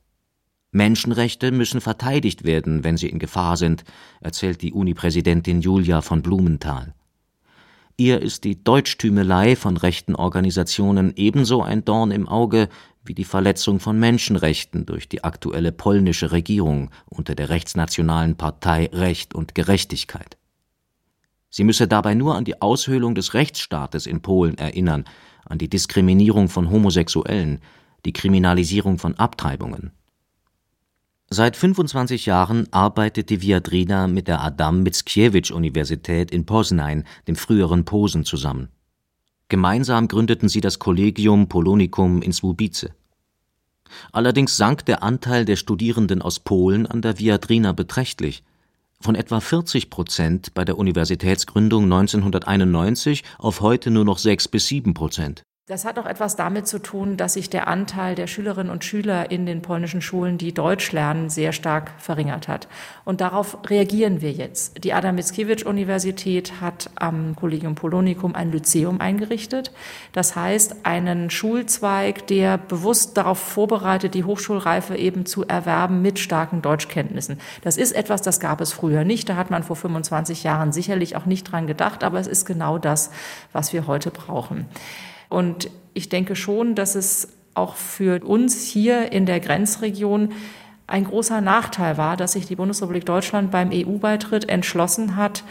Menschenrechte 0.72 1.52
müssen 1.52 1.82
verteidigt 1.82 2.44
werden, 2.44 2.84
wenn 2.84 2.98
sie 2.98 3.10
in 3.10 3.20
Gefahr 3.20 3.58
sind, 3.58 3.84
erzählt 4.20 4.62
die 4.62 4.74
Uni-Präsidentin 4.74 5.62
Julia 5.62 6.02
von 6.02 6.22
Blumenthal. 6.22 6.94
Ihr 7.96 8.22
ist 8.22 8.44
die 8.44 8.64
Deutschtümelei 8.64 9.56
von 9.56 9.76
rechten 9.76 10.14
Organisationen 10.14 11.14
ebenso 11.16 11.64
ein 11.64 11.84
Dorn 11.84 12.12
im 12.12 12.28
Auge 12.28 12.70
wie 13.04 13.16
die 13.16 13.24
Verletzung 13.24 13.80
von 13.80 13.98
Menschenrechten 13.98 14.86
durch 14.86 15.10
die 15.10 15.24
aktuelle 15.24 15.72
polnische 15.72 16.32
Regierung 16.32 16.92
unter 17.06 17.34
der 17.34 17.50
rechtsnationalen 17.50 18.36
Partei 18.36 18.90
Recht 18.94 19.34
und 19.34 19.56
Gerechtigkeit. 19.56 20.38
Sie 21.50 21.64
müsse 21.64 21.88
dabei 21.88 22.14
nur 22.14 22.36
an 22.36 22.46
die 22.46 22.62
Aushöhlung 22.62 23.16
des 23.16 23.34
Rechtsstaates 23.34 24.06
in 24.06 24.22
Polen 24.22 24.58
erinnern, 24.58 25.06
an 25.46 25.58
die 25.58 25.70
Diskriminierung 25.70 26.50
von 26.50 26.70
Homosexuellen, 26.70 27.62
die 28.06 28.14
Kriminalisierung 28.14 29.00
von 29.00 29.16
Abtreibungen. 29.16 29.92
Seit 31.30 31.58
25 31.58 32.26
Jahren 32.26 32.72
arbeitet 32.72 33.30
die 33.30 33.42
Viadrina 33.42 34.08
mit 34.08 34.30
der 34.30 34.42
Adam 34.42 34.84
Mickiewicz-Universität 34.84 36.32
in 36.32 36.46
Poznań, 36.46 37.04
dem 37.28 37.36
früheren 37.36 37.84
Posen, 37.84 38.24
zusammen. 38.24 38.70
Gemeinsam 39.50 40.08
gründeten 40.08 40.48
sie 40.48 40.62
das 40.62 40.80
Collegium 40.80 41.50
Polonicum 41.50 42.22
in 42.22 42.32
Słubice. 42.32 42.92
Allerdings 44.14 44.56
sank 44.56 44.86
der 44.86 45.04
Anteil 45.04 45.44
der 45.44 45.58
Studierenden 45.58 46.22
aus 46.22 46.40
Polen 46.40 46.86
an 46.86 47.02
der 47.02 47.20
Viadrina 47.20 47.74
beträchtlich. 47.74 48.44
Von 49.02 49.16
etwa 49.16 49.42
40 49.42 49.90
Prozent 49.90 50.54
bei 50.54 50.64
der 50.64 50.78
Universitätsgründung 50.78 51.84
1991 51.84 53.24
auf 53.38 53.60
heute 53.60 53.92
nur 53.92 54.06
noch 54.06 54.18
6 54.18 54.48
bis 54.48 54.68
7 54.68 54.94
Prozent. 54.94 55.44
Das 55.70 55.84
hat 55.84 56.00
auch 56.00 56.06
etwas 56.06 56.38
damit 56.38 56.66
zu 56.66 56.80
tun, 56.80 57.18
dass 57.18 57.34
sich 57.34 57.50
der 57.50 57.68
Anteil 57.68 58.16
der 58.16 58.28
Schülerinnen 58.28 58.72
und 58.72 58.86
Schüler 58.86 59.32
in 59.32 59.46
den 59.46 59.62
polnischen 59.62 60.00
Schulen, 60.00 60.38
die 60.38 60.54
Deutsch 60.54 60.94
lernen, 60.94 61.30
sehr 61.30 61.52
stark 61.52 61.92
verringert 61.98 62.48
hat. 62.48 62.70
Und 63.04 63.20
darauf 63.20 63.58
reagieren 63.70 64.22
wir 64.22 64.32
jetzt. 64.32 64.82
Die 64.86 64.94
Adam 64.94 65.16
Mickiewicz-Universität 65.16 66.62
hat 66.62 66.90
am 66.96 67.36
Collegium 67.36 67.76
Polonicum 67.76 68.34
ein 68.34 68.50
Lyzeum 68.50 69.02
eingerichtet. 69.02 69.74
Das 70.14 70.38
heißt, 70.38 70.86
einen 70.86 71.30
Schulzweig, 71.30 72.26
der 72.28 72.58
bewusst 72.58 73.18
darauf 73.18 73.38
vorbereitet, 73.38 74.14
die 74.14 74.24
Hochschulreife 74.24 74.96
eben 74.96 75.26
zu 75.26 75.46
erwerben 75.46 76.02
mit 76.02 76.18
starken 76.18 76.62
Deutschkenntnissen. 76.62 77.42
Das 77.62 77.76
ist 77.76 77.92
etwas, 77.92 78.22
das 78.22 78.40
gab 78.40 78.62
es 78.62 78.72
früher 78.72 79.04
nicht. 79.04 79.28
Da 79.28 79.36
hat 79.36 79.52
man 79.52 79.64
vor 79.64 79.76
25 79.76 80.44
Jahren 80.44 80.72
sicherlich 80.72 81.18
auch 81.18 81.26
nicht 81.26 81.44
dran 81.44 81.68
gedacht, 81.68 82.06
aber 82.06 82.22
es 82.22 82.28
ist 82.28 82.46
genau 82.46 82.78
das, 82.78 83.12
was 83.52 83.74
wir 83.74 83.86
heute 83.86 84.12
brauchen. 84.12 84.66
Und 85.30 85.70
ich 85.94 86.10
denke 86.10 86.36
schon, 86.36 86.76
dass 86.76 86.96
es 86.96 87.30
auch 87.54 87.76
für 87.76 88.24
uns 88.24 88.64
hier 88.64 89.12
in 89.12 89.26
der 89.26 89.40
Grenzregion 89.40 90.34
ein 90.86 91.04
großer 91.04 91.42
Nachteil 91.42 91.98
war, 91.98 92.16
dass 92.16 92.34
sich 92.34 92.46
die 92.46 92.56
Bundesrepublik 92.56 93.06
Deutschland 93.06 93.52
beim 93.52 93.72
EU-Beitritt 93.74 94.48
entschlossen 94.48 95.16
hat, 95.18 95.44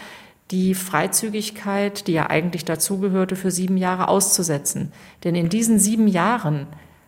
die 0.51 0.75
Freizügigkeit, 0.75 2.07
die 2.07 2.13
ja 2.13 2.31
eigentlich 2.31 2.65
dazugehörte, 2.65 3.37
für 3.37 3.51
sieben 3.51 3.77
Jahre 3.77 4.09
auszusetzen. 4.09 4.93
Denn 5.25 5.35
in 5.35 5.49
diesen 5.49 5.79
sieben 5.79 6.07
Jahren 6.07 6.67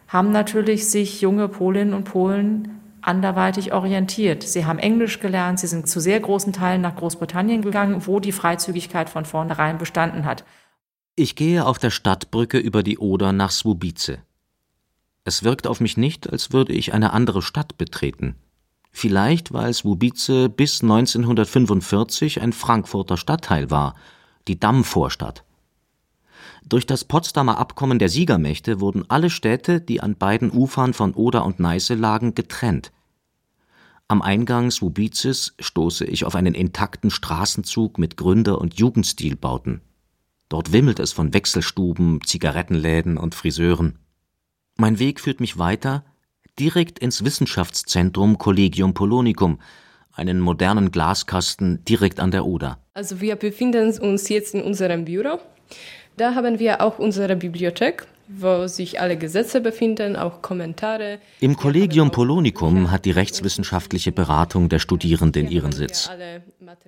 haben 0.09 0.33
natürlich 0.33 0.91
sich 0.91 1.21
junge 1.21 1.49
Polinnen 1.49 1.95
und 1.95 2.05
Polen 2.05 2.81
anderweitig 3.01 3.73
orientiert. 3.73 4.43
Sie 4.43 4.67
haben 4.67 4.79
Englisch 4.79 5.21
gelernt, 5.21 5.61
sie 5.61 5.69
sind 5.69 5.89
zu 5.89 6.01
sehr 6.01 6.19
großen 6.19 6.53
Teilen 6.53 6.83
nach 6.83 6.97
Großbritannien 6.97 7.63
gegangen, 7.63 8.07
wo 8.07 8.19
die 8.19 8.33
Freizügigkeit 8.33 9.09
von 9.09 9.25
vornherein 9.25 9.79
bestanden 9.79 10.25
hat. 10.25 10.45
Ich 11.21 11.35
gehe 11.35 11.67
auf 11.67 11.81
der 11.81 11.91
Stadtbrücke 11.91 12.59
über 12.59 12.85
die 12.85 12.99
Oder 12.99 13.33
nach 13.33 13.51
Słubice. 13.51 14.19
Es 15.25 15.43
wirkt 15.43 15.67
auf 15.67 15.81
mich 15.81 15.97
nicht, 15.97 16.31
als 16.31 16.53
würde 16.53 16.73
ich 16.73 16.95
eine 16.95 17.13
andere 17.13 17.43
Stadt 17.43 17.77
betreten. 17.77 18.37
Vielleicht, 18.93 19.53
weil 19.53 19.75
Słubice 19.75 20.49
bis 20.49 20.81
1945 20.81 22.41
ein 22.41 22.53
Frankfurter 22.53 23.17
Stadtteil 23.17 23.69
war, 23.69 23.97
die 24.47 24.61
Dammvorstadt. 24.61 25.43
Durch 26.65 26.87
das 26.87 27.03
Potsdamer 27.03 27.59
Abkommen 27.59 27.99
der 27.99 28.11
Siegermächte 28.11 28.79
wurden 28.79 29.05
alle 29.09 29.31
Städte, 29.31 29.81
die 29.81 30.01
an 30.01 30.15
beiden 30.15 30.53
Ufern 30.53 30.95
von 30.95 31.15
Oder 31.15 31.45
und 31.45 31.59
Neiße 31.59 31.97
lagen, 31.97 32.37
getrennt. 32.37 32.93
Am 34.07 34.23
Eingang 34.23 34.71
Słubices 34.71 35.57
stoße 35.59 36.05
ich 36.05 36.25
auf 36.25 36.37
einen 36.37 36.55
intakten 36.55 37.11
Straßenzug 37.11 37.99
mit 37.99 38.17
Gründer- 38.17 38.61
und 38.61 38.79
Jugendstilbauten. 38.79 39.81
Dort 40.49 40.73
wimmelt 40.73 40.99
es 40.99 41.13
von 41.13 41.35
Wechselstuben, 41.35 42.21
Zigarettenläden 42.25 43.19
und 43.19 43.35
Friseuren. 43.35 43.99
Mein 44.77 44.99
Weg 44.99 45.21
führt 45.21 45.41
mich 45.41 45.59
weiter, 45.59 46.05
direkt 46.59 46.99
ins 46.99 47.25
Wissenschaftszentrum 47.25 48.39
Collegium 48.39 48.95
Polonicum, 48.95 49.61
einen 50.13 50.41
modernen 50.41 50.91
Glaskasten 50.91 51.85
direkt 51.85 52.19
an 52.19 52.31
der 52.31 52.47
Oder. 52.47 52.79
Also 52.95 53.21
wir 53.21 53.37
befinden 53.37 53.97
uns 53.99 54.29
jetzt 54.29 54.55
in 54.55 54.63
unserem 54.63 55.05
Büro. 55.05 55.39
Da 56.17 56.35
haben 56.35 56.59
wir 56.59 56.81
auch 56.81 56.99
unsere 56.99 57.37
Bibliothek 57.37 58.07
wo 58.29 58.67
sich 58.67 59.01
alle 59.01 59.17
Gesetze 59.17 59.61
befinden, 59.61 60.17
auch 60.17 60.43
Kommentare. 60.43 61.19
Im 61.41 61.57
Collegium 61.57 62.11
Polonicum 62.11 62.91
hat 62.91 63.05
die 63.05 63.11
rechtswissenschaftliche 63.11 64.13
Beratung 64.13 64.69
der 64.69 64.79
Studierenden 64.79 65.49
ihren 65.49 65.73
Sitz. 65.73 66.11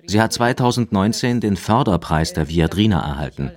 Sie 0.05 0.21
hat 0.21 0.33
2019 0.33 1.39
den 1.39 1.57
Förderpreis 1.57 2.33
der 2.33 2.47
Viadrina 2.47 3.01
erhalten. 3.01 3.51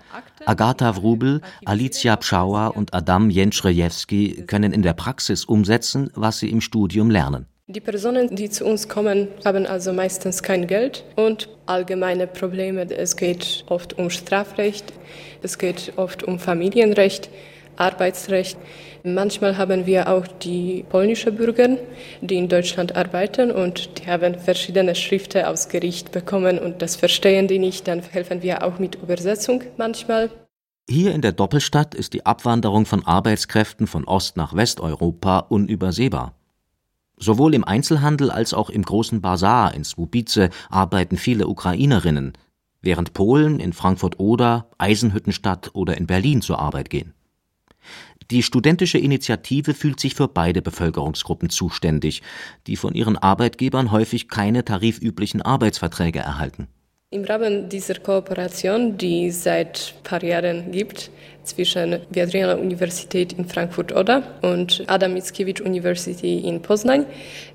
Agatha 0.47 0.97
Wrubel, 0.97 1.41
Alicia 1.65 2.17
Pschauer 2.17 2.77
und 2.77 2.95
Adam 2.95 3.31
Jentschrejewski 3.31 4.45
können 4.47 4.73
in 4.73 4.83
der 4.83 4.95
Praxis 4.95 5.45
umsetzen, 5.45 6.11
was 6.15 6.39
sie 6.39 6.51
im 6.51 6.61
Studium 6.61 7.11
lernen. 7.11 7.47
Die 7.67 7.81
Personen, 7.81 8.37
die 8.37 8.51
zu 8.51 8.67
uns 8.67 8.91
kommen, 8.91 9.29
haben 9.43 9.65
also 9.65 9.95
meistens 9.95 10.43
kein 10.43 10.67
Geld 10.67 11.03
und 11.17 11.49
allgemeine 11.65 12.27
Probleme. 12.27 12.83
Es 12.91 13.17
geht 13.17 13.65
oft 13.69 13.99
um 13.99 14.11
Strafrecht, 14.11 14.93
es 15.43 15.57
geht 15.57 15.95
oft 15.97 16.23
um 16.25 16.39
Familienrecht. 16.39 17.31
Arbeitsrecht. 17.77 18.59
Manchmal 19.03 19.59
haben 19.59 19.87
wir 19.87 20.09
auch 20.09 20.27
die 20.27 20.85
polnischen 20.89 21.37
Bürger, 21.37 21.77
die 22.21 22.37
in 22.37 22.49
Deutschland 22.49 22.97
arbeiten 22.97 23.51
und 23.51 23.99
die 23.99 24.07
haben 24.07 24.35
verschiedene 24.39 24.95
Schriften 24.95 25.45
aus 25.45 25.69
Gericht 25.69 26.13
bekommen 26.13 26.59
und 26.59 26.83
das 26.83 26.97
verstehen 26.97 27.49
die 27.49 27.59
nicht. 27.59 27.87
Dann 27.87 28.01
helfen 28.01 28.43
wir 28.43 28.65
auch 28.65 28.79
mit 28.79 28.97
Übersetzung 28.97 29.63
manchmal. 29.77 30.31
Hier 30.89 31.15
in 31.15 31.23
der 31.23 31.33
Doppelstadt 31.33 31.95
ist 31.95 32.13
die 32.13 32.27
Abwanderung 32.27 32.85
von 32.85 33.07
Arbeitskräften 33.07 33.87
von 33.87 34.05
Ost 34.05 34.37
nach 34.37 34.55
Westeuropa 34.55 35.39
unübersehbar. 35.39 36.35
Sowohl 37.17 37.55
im 37.55 37.65
Einzelhandel 37.65 38.31
als 38.31 38.53
auch 38.53 38.71
im 38.71 38.83
großen 38.83 39.21
Bazar 39.21 39.75
in 39.75 39.85
Słubice 39.85 40.51
arbeiten 40.69 41.17
viele 41.17 41.47
Ukrainerinnen, 41.47 42.33
während 42.83 43.15
Polen 43.15 43.61
in 43.61 43.73
Frankfurt-Oder, 43.73 44.69
Eisenhüttenstadt 44.79 45.71
oder 45.75 45.97
in 45.97 46.07
Berlin 46.07 46.43
zur 46.43 46.59
Arbeit 46.59 46.91
gehen. 46.91 47.15
Die 48.31 48.43
studentische 48.43 48.99
Initiative 48.99 49.75
fühlt 49.75 50.01
sich 50.01 50.15
für 50.15 50.29
beide 50.29 50.63
Bevölkerungsgruppen 50.63 51.51
zuständig, 51.51 52.23
die 52.67 52.77
von 52.77 52.95
ihren 52.95 53.19
Arbeitgebern 53.19 53.93
häufig 53.93 54.29
keine 54.29 54.65
tarifüblichen 54.65 55.43
Arbeitsverträge 55.43 56.21
erhalten. 56.21 56.69
Im 57.11 57.23
Rahmen 57.23 57.69
dieser 57.69 57.95
Kooperation, 57.95 58.99
die 58.99 59.31
seit 59.31 59.95
ein 59.97 60.03
paar 60.03 60.25
Jahren 60.25 60.73
gibt, 60.73 61.11
zwischen 61.45 62.01
Viadrina 62.11 62.55
Universität 62.55 63.35
in 63.35 63.45
Frankfurt-Oder 63.45 64.41
und 64.43 64.83
Adam 64.89 65.15
Mickiewicz 65.15 65.61
University 65.61 66.39
in 66.39 66.61
Poznań, 66.61 67.07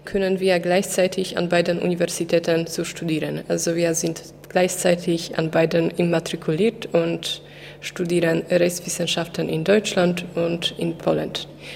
können 0.06 0.40
wir 0.40 0.60
gleichzeitig 0.60 1.38
an 1.38 1.50
beiden 1.50 1.80
Universitäten 1.80 2.68
zu 2.68 2.86
studieren. 2.86 3.42
Also 3.50 3.76
wir 3.76 3.96
sind 3.96 4.22
gleichzeitig 4.48 5.38
an 5.38 5.52
beiden 5.52 5.90
immatrikuliert 5.92 6.86
und 6.94 7.42
studieren 7.82 8.44
Rechtswissenschaften 8.50 9.50
in 9.50 9.64
Deutschland 9.64 10.26
und 10.36 10.76
in 10.78 10.98
Polen. 10.98 11.32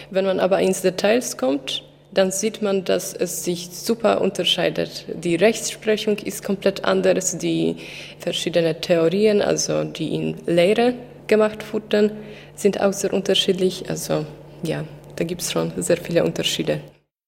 Wenn 0.10 0.26
man 0.26 0.40
aber 0.40 0.60
ins 0.60 0.82
Details 0.82 1.38
kommt, 1.38 1.84
dann 2.14 2.32
sieht 2.32 2.62
man, 2.62 2.84
dass 2.84 3.14
es 3.14 3.44
sich 3.44 3.70
super 3.72 4.22
unterscheidet. 4.22 5.06
Die 5.16 5.36
Rechtsprechung 5.36 6.18
ist 6.20 6.44
komplett 6.44 6.86
anders, 6.86 7.38
die 7.38 7.78
verschiedenen 8.20 8.80
Theorien, 8.82 9.42
also 9.42 9.84
die 9.84 10.14
in 10.14 10.36
Lehre 10.46 10.94
gemacht 11.28 11.74
wurden, 11.74 12.12
sind 12.56 12.80
auch 12.80 12.94
sehr 12.94 13.14
unterschiedlich. 13.14 13.90
Also 13.90 14.26
ja, 14.62 14.84
da 15.16 15.24
gibt 15.24 15.42
es 15.42 15.52
schon 15.52 15.72
sehr 15.78 15.98
viele 15.98 16.24
Unterschiede. 16.24 16.82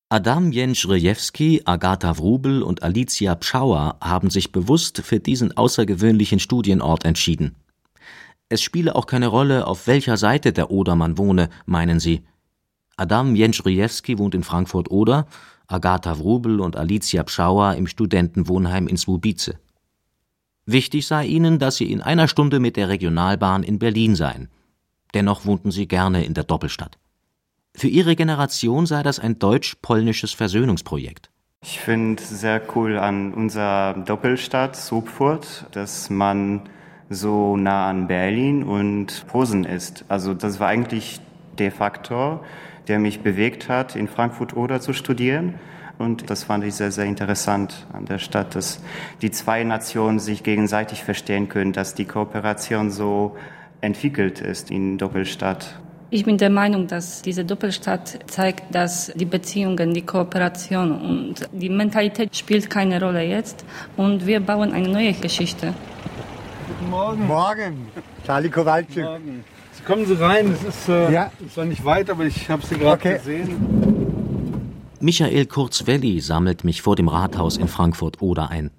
Adam 0.09 0.51
Jentschrejewski, 0.51 1.63
Agatha 1.65 2.19
Wrubel 2.19 2.61
und 2.61 2.83
Alicia 2.83 3.33
Pschauer 3.33 3.97
haben 4.01 4.29
sich 4.29 4.51
bewusst 4.51 5.01
für 5.03 5.19
diesen 5.19 5.57
außergewöhnlichen 5.57 6.39
Studienort 6.39 7.05
entschieden. 7.05 7.55
Es 8.49 8.61
spiele 8.61 8.95
auch 8.95 9.07
keine 9.07 9.27
Rolle, 9.27 9.65
auf 9.65 9.87
welcher 9.87 10.17
Seite 10.17 10.53
der 10.53 10.69
Oder 10.69 10.95
man 10.95 11.17
wohne, 11.17 11.49
meinen 11.65 11.99
sie. 11.99 12.23
Adam 12.95 13.35
Jentschrijewski 13.35 14.19
wohnt 14.19 14.35
in 14.35 14.43
Frankfurt-Oder, 14.43 15.25
Agatha 15.67 16.19
Wrubel 16.19 16.59
und 16.59 16.75
Alicia 16.75 17.23
Pschauer 17.23 17.73
im 17.73 17.87
Studentenwohnheim 17.87 18.87
in 18.87 18.97
Słubice. 18.97 19.55
Wichtig 20.67 21.07
sei 21.07 21.25
ihnen, 21.25 21.59
dass 21.59 21.77
sie 21.77 21.91
in 21.91 22.01
einer 22.01 22.27
Stunde 22.27 22.59
mit 22.59 22.75
der 22.77 22.89
Regionalbahn 22.89 23.63
in 23.63 23.79
Berlin 23.79 24.15
seien. 24.15 24.49
Dennoch 25.13 25.45
wohnten 25.45 25.71
sie 25.71 25.87
gerne 25.87 26.23
in 26.23 26.33
der 26.33 26.43
Doppelstadt. 26.43 26.97
Für 27.75 27.87
ihre 27.87 28.15
Generation 28.15 28.85
sei 28.85 29.03
das 29.03 29.19
ein 29.19 29.37
deutsch-polnisches 29.39 30.33
Versöhnungsprojekt. 30.33 31.29
Ich 31.63 31.79
finde 31.79 32.21
sehr 32.21 32.61
cool 32.75 32.97
an 32.97 33.33
unserer 33.33 33.93
Doppelstadt 33.93 34.75
Sobfurt, 34.75 35.65
dass 35.71 36.09
man 36.09 36.61
so 37.09 37.57
nah 37.57 37.89
an 37.89 38.07
Berlin 38.07 38.63
und 38.63 39.25
Posen 39.27 39.63
ist. 39.63 40.05
Also 40.07 40.33
das 40.33 40.59
war 40.59 40.67
eigentlich 40.67 41.19
der 41.57 41.71
Faktor, 41.71 42.43
der 42.87 42.99
mich 42.99 43.21
bewegt 43.21 43.69
hat, 43.69 43.95
in 43.95 44.07
Frankfurt 44.07 44.55
oder 44.55 44.81
zu 44.81 44.93
studieren. 44.93 45.55
Und 45.97 46.29
das 46.29 46.43
fand 46.43 46.65
ich 46.65 46.75
sehr, 46.75 46.91
sehr 46.91 47.05
interessant 47.05 47.87
an 47.93 48.05
der 48.05 48.17
Stadt, 48.17 48.55
dass 48.55 48.81
die 49.21 49.31
zwei 49.31 49.63
Nationen 49.63 50.19
sich 50.19 50.43
gegenseitig 50.43 51.03
verstehen 51.03 51.47
können, 51.47 51.71
dass 51.71 51.93
die 51.93 52.05
Kooperation 52.05 52.91
so 52.91 53.37
entwickelt 53.79 54.41
ist 54.41 54.71
in 54.71 54.97
Doppelstadt. 54.97 55.79
Ich 56.11 56.23
bin 56.23 56.37
der 56.37 56.49
Meinung, 56.49 56.87
dass 56.87 57.21
diese 57.21 57.45
Doppelstadt 57.45 58.19
zeigt, 58.27 58.75
dass 58.75 59.11
die 59.15 59.25
Beziehungen, 59.25 59.93
die 59.93 60.03
Kooperation 60.03 60.91
und 60.91 61.49
die 61.51 61.69
Mentalität 61.69 62.35
spielt 62.35 62.69
keine 62.69 63.01
Rolle 63.01 63.23
jetzt 63.23 63.65
und 63.97 64.25
wir 64.25 64.39
bauen 64.39 64.71
eine 64.71 64.87
neue 64.87 65.13
Geschichte. 65.13 65.73
Guten 66.77 66.91
Morgen. 66.91 67.27
Morgen. 67.27 67.87
Charlie 68.25 68.49
Kowalczyk. 68.49 69.05
Morgen. 69.05 69.43
Sie 69.71 69.83
kommen 69.83 70.05
Sie 70.05 70.19
rein. 70.19 70.51
Es 70.51 70.63
ist, 70.63 70.89
äh, 70.89 71.11
ja. 71.11 71.31
zwar 71.53 71.65
nicht 71.65 71.85
weit, 71.85 72.09
aber 72.09 72.25
ich 72.25 72.49
habe 72.49 72.65
Sie 72.65 72.75
gerade 72.75 72.99
okay. 72.99 73.17
gesehen. 73.17 74.73
Michael 74.99 75.45
Kurzwelli 75.45 76.19
sammelt 76.19 76.65
mich 76.65 76.81
vor 76.81 76.97
dem 76.97 77.07
Rathaus 77.07 77.55
in 77.55 77.69
Frankfurt-Oder 77.69 78.49
ein. 78.49 78.71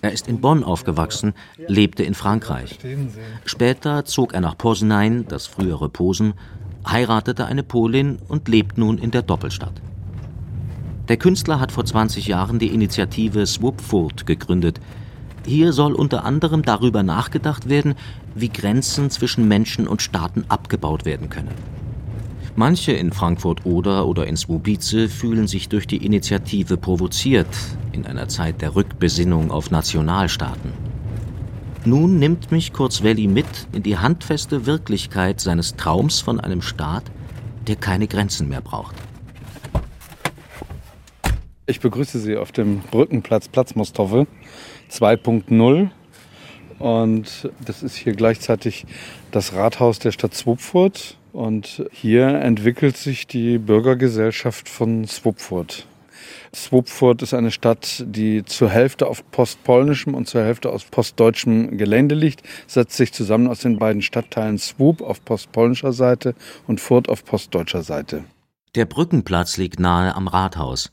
Er 0.00 0.12
ist 0.12 0.26
in 0.26 0.40
Bonn 0.40 0.64
aufgewachsen, 0.64 1.34
lebte 1.66 2.02
in 2.02 2.14
Frankreich. 2.14 2.78
Später 3.44 4.04
zog 4.04 4.32
er 4.32 4.40
nach 4.40 4.56
Poznań, 4.56 5.26
das 5.28 5.46
frühere 5.46 5.88
Posen, 5.90 6.34
heiratete 6.88 7.44
eine 7.44 7.62
Polin 7.62 8.18
und 8.26 8.48
lebt 8.48 8.78
nun 8.78 8.98
in 8.98 9.10
der 9.10 9.22
Doppelstadt. 9.22 9.82
Der 11.08 11.18
Künstler 11.18 11.60
hat 11.60 11.72
vor 11.72 11.84
20 11.84 12.26
Jahren 12.26 12.58
die 12.58 12.68
Initiative 12.68 13.46
Swupfurt 13.46 14.26
gegründet, 14.26 14.80
hier 15.46 15.72
soll 15.72 15.94
unter 15.94 16.24
anderem 16.24 16.62
darüber 16.62 17.02
nachgedacht 17.02 17.68
werden, 17.68 17.94
wie 18.34 18.48
Grenzen 18.48 19.10
zwischen 19.10 19.48
Menschen 19.48 19.86
und 19.86 20.02
Staaten 20.02 20.44
abgebaut 20.48 21.04
werden 21.04 21.28
können. 21.28 21.50
Manche 22.54 22.92
in 22.92 23.12
Frankfurt-Oder 23.12 24.06
oder 24.06 24.26
in 24.26 24.36
Słubice 24.36 25.08
fühlen 25.08 25.46
sich 25.46 25.70
durch 25.70 25.86
die 25.86 26.04
Initiative 26.04 26.76
provoziert 26.76 27.48
in 27.92 28.04
einer 28.06 28.28
Zeit 28.28 28.60
der 28.60 28.76
Rückbesinnung 28.76 29.50
auf 29.50 29.70
Nationalstaaten. 29.70 30.72
Nun 31.84 32.18
nimmt 32.18 32.52
mich 32.52 32.72
Kurzwelli 32.72 33.26
mit 33.26 33.46
in 33.72 33.82
die 33.82 33.98
handfeste 33.98 34.66
Wirklichkeit 34.66 35.40
seines 35.40 35.76
Traums 35.76 36.20
von 36.20 36.40
einem 36.40 36.62
Staat, 36.62 37.04
der 37.66 37.76
keine 37.76 38.06
Grenzen 38.06 38.48
mehr 38.48 38.60
braucht. 38.60 38.94
Ich 41.64 41.78
begrüße 41.78 42.18
Sie 42.18 42.36
auf 42.36 42.50
dem 42.50 42.80
Brückenplatz 42.80 43.46
Platz 43.46 43.76
Mostove 43.76 44.26
2.0. 44.90 45.90
Und 46.80 47.50
das 47.64 47.84
ist 47.84 47.94
hier 47.94 48.14
gleichzeitig 48.14 48.84
das 49.30 49.54
Rathaus 49.54 50.00
der 50.00 50.10
Stadt 50.10 50.34
Swupfurt. 50.34 51.16
Und 51.32 51.84
hier 51.92 52.26
entwickelt 52.26 52.96
sich 52.96 53.28
die 53.28 53.58
Bürgergesellschaft 53.58 54.68
von 54.68 55.06
Swupfurt. 55.06 55.86
Swupfurt 56.52 57.22
ist 57.22 57.32
eine 57.32 57.52
Stadt, 57.52 58.04
die 58.06 58.44
zur 58.44 58.68
Hälfte 58.68 59.06
auf 59.06 59.22
postpolnischem 59.30 60.14
und 60.14 60.28
zur 60.28 60.42
Hälfte 60.42 60.70
aus 60.70 60.84
postdeutschem 60.84 61.78
Gelände 61.78 62.16
liegt, 62.16 62.42
setzt 62.66 62.96
sich 62.96 63.12
zusammen 63.12 63.46
aus 63.46 63.60
den 63.60 63.78
beiden 63.78 64.02
Stadtteilen 64.02 64.58
Swoop 64.58 65.00
auf 65.00 65.24
postpolnischer 65.24 65.92
Seite 65.92 66.34
und 66.66 66.80
Furt 66.80 67.08
auf 67.08 67.24
postdeutscher 67.24 67.82
Seite. 67.82 68.24
Der 68.74 68.84
Brückenplatz 68.84 69.56
liegt 69.56 69.78
nahe 69.78 70.14
am 70.14 70.26
Rathaus. 70.26 70.92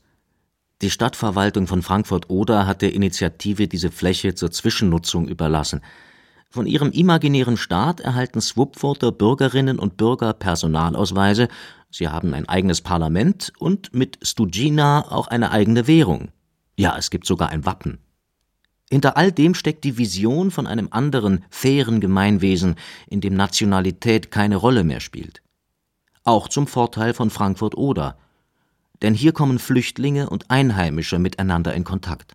Die 0.82 0.90
Stadtverwaltung 0.90 1.68
von 1.68 1.82
Frankfurt-Oder 1.82 2.66
hat 2.66 2.82
der 2.82 2.94
Initiative 2.94 3.68
diese 3.68 3.92
Fläche 3.92 4.34
zur 4.34 4.50
Zwischennutzung 4.50 5.28
überlassen. 5.28 5.82
Von 6.50 6.66
ihrem 6.66 6.92
imaginären 6.92 7.58
Staat 7.58 8.00
erhalten 8.00 8.40
Swupfurter 8.40 9.12
Bürgerinnen 9.12 9.78
und 9.78 9.98
Bürger 9.98 10.34
Personalausweise, 10.34 11.50
sie 11.92 12.08
haben 12.08 12.34
ein 12.34 12.48
eigenes 12.48 12.82
Parlament 12.82 13.52
und 13.60 13.94
mit 13.94 14.20
Stugina 14.22 15.12
auch 15.12 15.28
eine 15.28 15.52
eigene 15.52 15.86
Währung. 15.86 16.30
Ja, 16.78 16.98
es 16.98 17.10
gibt 17.10 17.28
sogar 17.28 17.50
ein 17.50 17.66
Wappen. 17.66 18.00
Hinter 18.90 19.18
all 19.18 19.34
dem 19.34 19.54
steckt 19.54 19.84
die 19.84 19.98
Vision 19.98 20.50
von 20.50 20.66
einem 20.66 20.88
anderen, 20.92 21.44
fairen 21.50 22.00
Gemeinwesen, 22.00 22.76
in 23.08 23.20
dem 23.20 23.36
Nationalität 23.36 24.32
keine 24.32 24.56
Rolle 24.56 24.86
mehr 24.86 25.02
spielt. 25.02 25.44
Auch 26.24 26.48
zum 26.48 26.68
Vorteil 26.68 27.14
von 27.14 27.30
Frankfurt-Oder. 27.30 28.18
Denn 29.02 29.14
hier 29.14 29.32
kommen 29.32 29.60
Flüchtlinge 29.60 30.30
und 30.30 30.50
Einheimische 30.52 31.20
miteinander 31.20 31.74
in 31.74 31.84
Kontakt. 31.84 32.34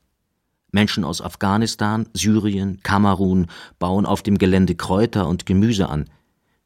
Menschen 0.73 1.05
aus 1.05 1.21
Afghanistan, 1.21 2.09
Syrien, 2.15 2.81
Kamerun 2.83 3.47
bauen 3.79 4.07
auf 4.07 4.23
dem 4.23 4.39
Gelände 4.39 4.75
Kräuter 4.75 5.29
und 5.29 5.47
Gemüse 5.47 5.89
an. 5.89 6.11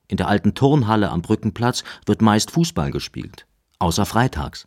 In 0.06 0.16
der 0.16 0.28
alten 0.28 0.54
Turnhalle 0.54 1.10
am 1.10 1.20
Brückenplatz 1.20 1.84
wird 2.06 2.22
meist 2.22 2.50
Fußball 2.50 2.90
gespielt, 2.90 3.46
außer 3.78 4.06
freitags. 4.06 4.66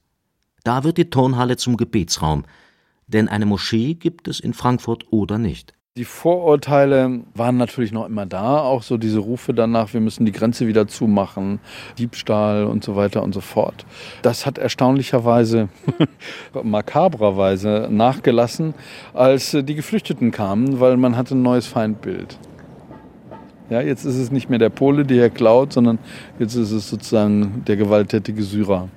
Da 0.63 0.83
wird 0.83 0.97
die 0.97 1.09
Turnhalle 1.09 1.57
zum 1.57 1.75
Gebetsraum, 1.75 2.45
denn 3.07 3.27
eine 3.27 3.47
Moschee 3.47 3.95
gibt 3.95 4.27
es 4.27 4.39
in 4.39 4.53
Frankfurt 4.53 5.11
oder 5.11 5.39
nicht. 5.39 5.73
Die 5.97 6.05
Vorurteile 6.05 7.19
waren 7.33 7.57
natürlich 7.57 7.91
noch 7.91 8.05
immer 8.05 8.25
da, 8.25 8.59
auch 8.59 8.81
so 8.81 8.95
diese 8.95 9.19
Rufe 9.19 9.53
danach, 9.53 9.93
wir 9.93 9.99
müssen 9.99 10.25
die 10.25 10.31
Grenze 10.31 10.65
wieder 10.65 10.87
zumachen, 10.87 11.59
Diebstahl 11.97 12.63
und 12.63 12.81
so 12.81 12.95
weiter 12.95 13.21
und 13.21 13.33
so 13.33 13.41
fort. 13.41 13.85
Das 14.21 14.45
hat 14.45 14.57
erstaunlicherweise, 14.57 15.67
makabrerweise 16.63 17.89
nachgelassen, 17.91 18.73
als 19.13 19.51
die 19.51 19.75
Geflüchteten 19.75 20.31
kamen, 20.31 20.79
weil 20.79 20.95
man 20.95 21.17
hatte 21.17 21.35
ein 21.35 21.41
neues 21.41 21.67
Feindbild. 21.67 22.37
Ja, 23.69 23.81
jetzt 23.81 24.05
ist 24.05 24.15
es 24.15 24.31
nicht 24.31 24.49
mehr 24.49 24.59
der 24.59 24.69
Pole, 24.69 25.03
der 25.03 25.29
klaut, 25.29 25.73
sondern 25.73 25.99
jetzt 26.39 26.55
ist 26.55 26.71
es 26.71 26.89
sozusagen 26.89 27.63
der 27.67 27.75
gewalttätige 27.75 28.43
Syrer 28.43 28.87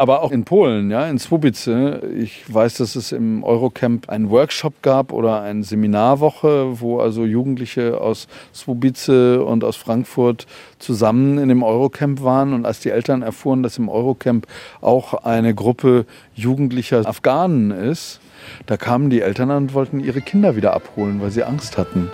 aber 0.00 0.22
auch 0.22 0.32
in 0.32 0.44
Polen, 0.44 0.90
ja, 0.90 1.06
in 1.06 1.18
Swobice. 1.18 2.00
Ich 2.16 2.42
weiß, 2.52 2.78
dass 2.78 2.96
es 2.96 3.12
im 3.12 3.44
Eurocamp 3.44 4.08
einen 4.08 4.30
Workshop 4.30 4.80
gab 4.80 5.12
oder 5.12 5.42
eine 5.42 5.62
Seminarwoche, 5.62 6.80
wo 6.80 7.00
also 7.00 7.26
Jugendliche 7.26 8.00
aus 8.00 8.26
Swobice 8.54 9.44
und 9.44 9.62
aus 9.62 9.76
Frankfurt 9.76 10.46
zusammen 10.78 11.36
in 11.36 11.50
dem 11.50 11.62
Eurocamp 11.62 12.22
waren. 12.22 12.54
Und 12.54 12.64
als 12.64 12.80
die 12.80 12.88
Eltern 12.88 13.20
erfuhren, 13.20 13.62
dass 13.62 13.76
im 13.76 13.90
Eurocamp 13.90 14.46
auch 14.80 15.12
eine 15.12 15.54
Gruppe 15.54 16.06
jugendlicher 16.34 17.06
Afghanen 17.06 17.70
ist, 17.70 18.20
da 18.64 18.78
kamen 18.78 19.10
die 19.10 19.20
Eltern 19.20 19.50
und 19.50 19.74
wollten 19.74 20.00
ihre 20.00 20.22
Kinder 20.22 20.56
wieder 20.56 20.72
abholen, 20.72 21.20
weil 21.20 21.30
sie 21.30 21.44
Angst 21.44 21.76
hatten. 21.76 22.10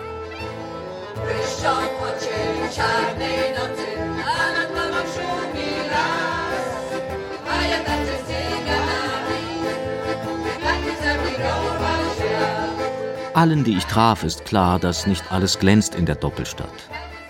Allen, 13.37 13.65
die 13.65 13.77
ich 13.77 13.85
traf, 13.85 14.25
ist 14.25 14.47
klar, 14.47 14.79
dass 14.79 15.07
nicht 15.07 15.31
alles 15.31 15.59
glänzt 15.59 15.95
in 15.95 16.07
der 16.07 16.15
Doppelstadt. 16.15 16.73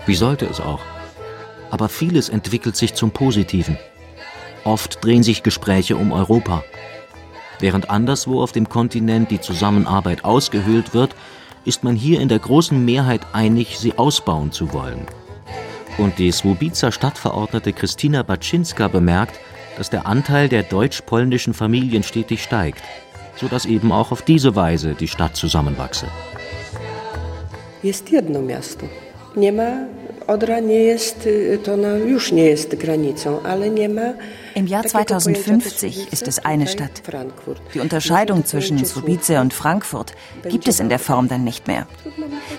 Wie 0.06 0.14
sollte 0.14 0.46
es 0.46 0.60
auch? 0.60 0.82
Aber 1.72 1.88
vieles 1.88 2.28
entwickelt 2.28 2.76
sich 2.76 2.94
zum 2.94 3.10
Positiven. 3.10 3.76
Oft 4.62 5.04
drehen 5.04 5.24
sich 5.24 5.42
Gespräche 5.42 5.96
um 5.96 6.12
Europa. 6.12 6.62
Während 7.58 7.90
anderswo 7.90 8.40
auf 8.40 8.52
dem 8.52 8.68
Kontinent 8.68 9.32
die 9.32 9.40
Zusammenarbeit 9.40 10.24
ausgehöhlt 10.24 10.94
wird, 10.94 11.16
ist 11.64 11.82
man 11.82 11.96
hier 11.96 12.20
in 12.20 12.28
der 12.28 12.38
großen 12.38 12.84
Mehrheit 12.84 13.22
einig, 13.32 13.76
sie 13.76 13.98
ausbauen 13.98 14.52
zu 14.52 14.72
wollen. 14.72 15.08
Und 15.98 16.20
die 16.20 16.30
Swobica 16.30 16.92
Stadtverordnete 16.92 17.72
Christina 17.72 18.22
Baczynska 18.22 18.86
bemerkt, 18.86 19.40
dass 19.76 19.90
der 19.90 20.06
Anteil 20.06 20.48
der 20.48 20.62
deutsch-polnischen 20.62 21.52
Familien 21.52 22.04
stetig 22.04 22.44
steigt 22.44 22.80
sodass 23.36 23.66
eben 23.66 23.92
auch 23.92 24.12
auf 24.12 24.22
diese 24.22 24.56
Weise 24.56 24.94
die 24.94 25.08
Stadt 25.08 25.36
zusammenwachse. 25.36 26.06
Jest 27.82 28.10
jedno 28.10 28.42
miasto. 28.42 28.86
Nie 29.36 29.52
ma 29.52 29.86
Odra 30.26 30.60
nie 30.60 30.78
jest, 30.78 31.28
to 31.64 31.76
już 32.06 32.32
nie 32.32 32.44
jest 32.44 32.74
granicą, 32.74 33.42
ale 33.42 33.70
nie 33.70 33.88
ma 33.88 34.14
im 34.54 34.66
Jahr 34.66 34.86
2050 34.86 36.12
ist 36.12 36.28
es 36.28 36.38
eine 36.38 36.66
Stadt. 36.66 37.02
Die 37.74 37.80
Unterscheidung 37.80 38.44
zwischen 38.44 38.84
Subice 38.84 39.40
und 39.40 39.52
Frankfurt 39.52 40.14
gibt 40.48 40.66
es 40.66 40.80
in 40.80 40.88
der 40.88 40.98
Form 40.98 41.28
dann 41.28 41.44
nicht 41.44 41.68
mehr. 41.68 41.86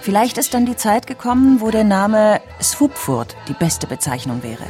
Vielleicht 0.01 0.37
ist 0.37 0.53
dann 0.53 0.65
die 0.65 0.75
Zeit 0.75 1.07
gekommen, 1.07 1.59
wo 1.59 1.71
der 1.71 1.83
Name 1.83 2.39
Swupfurt 2.61 3.35
die 3.47 3.53
beste 3.53 3.87
Bezeichnung 3.87 4.43
wäre. 4.43 4.63